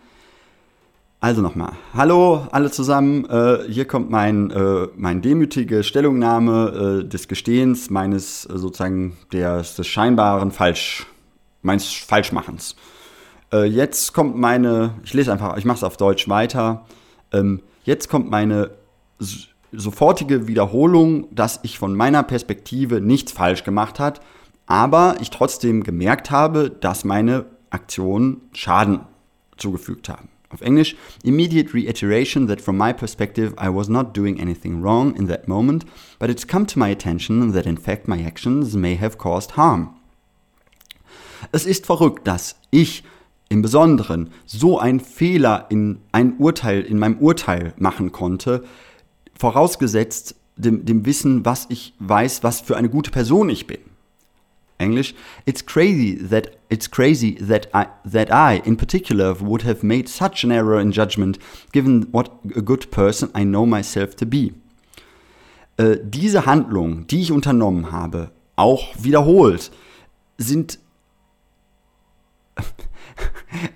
[1.20, 1.74] also nochmal.
[1.94, 3.26] Hallo alle zusammen.
[3.26, 9.58] Äh, hier kommt mein, äh, mein demütige Stellungnahme äh, des Gestehens meines äh, sozusagen der,
[9.58, 11.08] des scheinbaren Falsch,
[11.62, 12.76] meines Falschmachens.
[13.52, 16.86] Äh, jetzt kommt meine, ich lese einfach, ich mache es auf Deutsch weiter.
[17.32, 18.72] Ähm, jetzt kommt meine
[19.72, 24.22] sofortige Wiederholung, dass ich von meiner Perspektive nichts falsch gemacht hat,
[24.68, 29.02] aber ich trotzdem gemerkt habe, dass meine Aktionen Schaden
[29.58, 30.30] zugefügt haben.
[30.56, 35.28] Auf Englisch, immediate reiteration that from my perspective I was not doing anything wrong in
[35.28, 35.84] that moment,
[36.18, 39.90] but it's come to my attention that in fact my actions may have caused harm.
[41.52, 43.04] Es ist verrückt, dass ich
[43.50, 48.64] im Besonderen so einen Fehler in ein Urteil, in meinem Urteil machen konnte,
[49.38, 53.80] vorausgesetzt dem, dem Wissen, was ich weiß, was für eine gute Person ich bin.
[54.78, 55.16] English,
[55.46, 60.44] it's crazy that it's crazy that I that I in particular would have made such
[60.44, 61.40] an error in judgment,
[61.72, 64.54] given what a good person I know myself to be.
[65.78, 69.72] Äh, diese Handlungen, die ich unternommen habe, auch wiederholt,
[70.38, 70.80] sind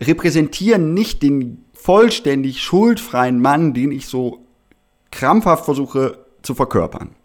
[0.02, 4.45] repräsentieren nicht den vollständig schuldfreien Mann, den ich so
[5.12, 7.16] krampfhaft versuche zu verkörpern.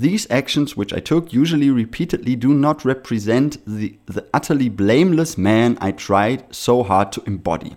[0.00, 5.76] These actions, which I took usually repeatedly, do not represent the, the utterly blameless man
[5.78, 7.76] I tried so hard to embody.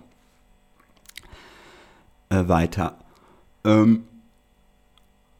[2.30, 2.96] Äh, weiter.
[3.62, 4.04] Ähm,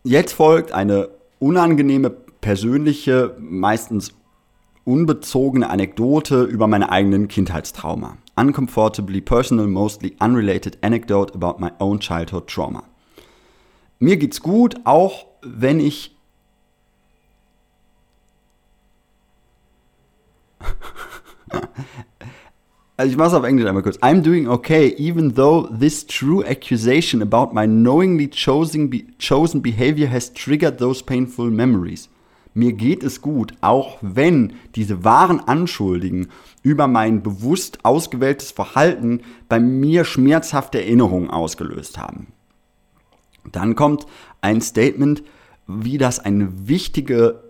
[0.03, 1.09] jetzt folgt eine
[1.39, 4.12] unangenehme, persönliche, meistens
[4.85, 8.18] unbezogene Anekdote über meine eigenen Kindheitstrauma.
[8.37, 12.82] Uncomfortably personal, mostly unrelated anecdote about my own childhood trauma.
[13.99, 16.14] Mir geht's gut, auch wenn ich
[22.97, 23.99] also ich mach's auf Englisch einmal kurz.
[23.99, 30.11] I'm doing okay, even though this true accusation about my knowingly chosen, be chosen behavior
[30.11, 32.09] has triggered those painful memories.
[32.55, 36.29] Mir geht es gut, auch wenn diese wahren Anschuldigen
[36.62, 42.29] über mein bewusst ausgewähltes Verhalten bei mir schmerzhafte Erinnerungen ausgelöst haben.
[43.51, 44.07] Dann kommt
[44.41, 45.25] ein Statement,
[45.67, 47.43] wie das eine wichtige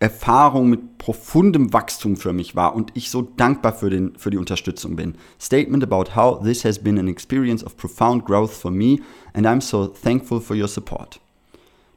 [0.00, 4.38] Erfahrung mit profundem Wachstum für mich war und ich so dankbar für, den, für die
[4.38, 5.14] Unterstützung bin.
[5.38, 9.00] Statement about how this has been an experience of profound growth for me
[9.34, 11.20] and I'm so thankful for your support.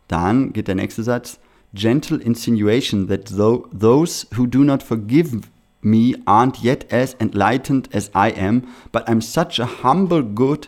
[0.10, 1.40] Dann geht der nächste Satz.
[1.74, 5.42] Gentle insinuation that though those who do not forgive
[5.82, 10.68] me aren't yet as enlightened as I am, but I'm such a humble good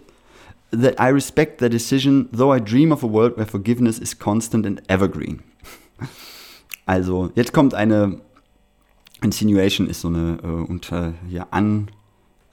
[0.72, 4.66] that I respect their decision, though I dream of a world where forgiveness is constant
[4.66, 5.44] and evergreen.
[6.86, 8.22] Also, jetzt kommt eine
[9.22, 11.90] Insinuation, ist so eine äh, unter hier an,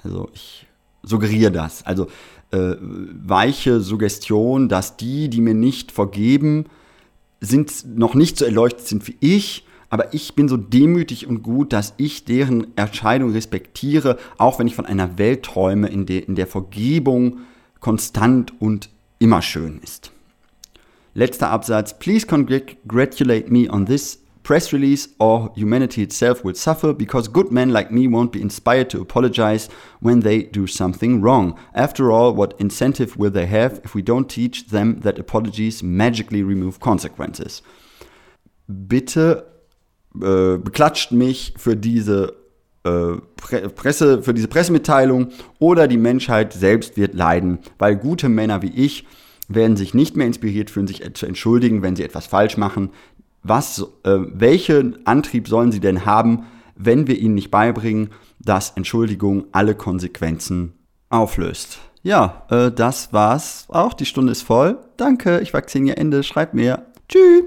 [0.03, 0.67] also ich
[1.03, 1.85] suggeriere das.
[1.85, 2.09] Also
[2.51, 6.67] äh, weiche Suggestion, dass die, die mir nicht vergeben,
[7.41, 11.73] sind noch nicht so erleuchtet sind wie ich, aber ich bin so demütig und gut,
[11.73, 16.35] dass ich deren Entscheidung respektiere, auch wenn ich von einer Welt träume, in der, in
[16.35, 17.41] der Vergebung
[17.81, 20.13] konstant und immer schön ist.
[21.15, 21.99] Letzter Absatz.
[21.99, 27.71] Please congratulate me on this press release or humanity itself will suffer because good men
[27.71, 29.69] like me won't be inspired to apologize
[30.01, 31.59] when they do something wrong.
[31.75, 36.43] After all, what incentive will they have if we don't teach them that apologies magically
[36.43, 37.63] remove consequences?
[38.67, 39.47] Bitte
[40.15, 42.35] äh, beklatscht mich für diese
[42.85, 45.29] äh, Presse, für diese Pressemitteilung
[45.59, 49.05] oder die Menschheit selbst wird leiden, weil gute Männer wie ich
[49.49, 52.91] werden sich nicht mehr inspiriert fühlen, sich zu entschuldigen, wenn sie etwas falsch machen.
[53.43, 59.47] Was, äh, welchen Antrieb sollen sie denn haben, wenn wir ihnen nicht beibringen, dass Entschuldigung
[59.53, 60.75] alle Konsequenzen
[61.11, 61.79] auflöst?
[62.03, 63.95] Ja, äh, das war's auch.
[63.95, 64.79] Die Stunde ist voll.
[64.97, 66.23] Danke, ich war Xenia Ende.
[66.23, 66.87] Schreibt mir.
[67.09, 67.45] Tschüss.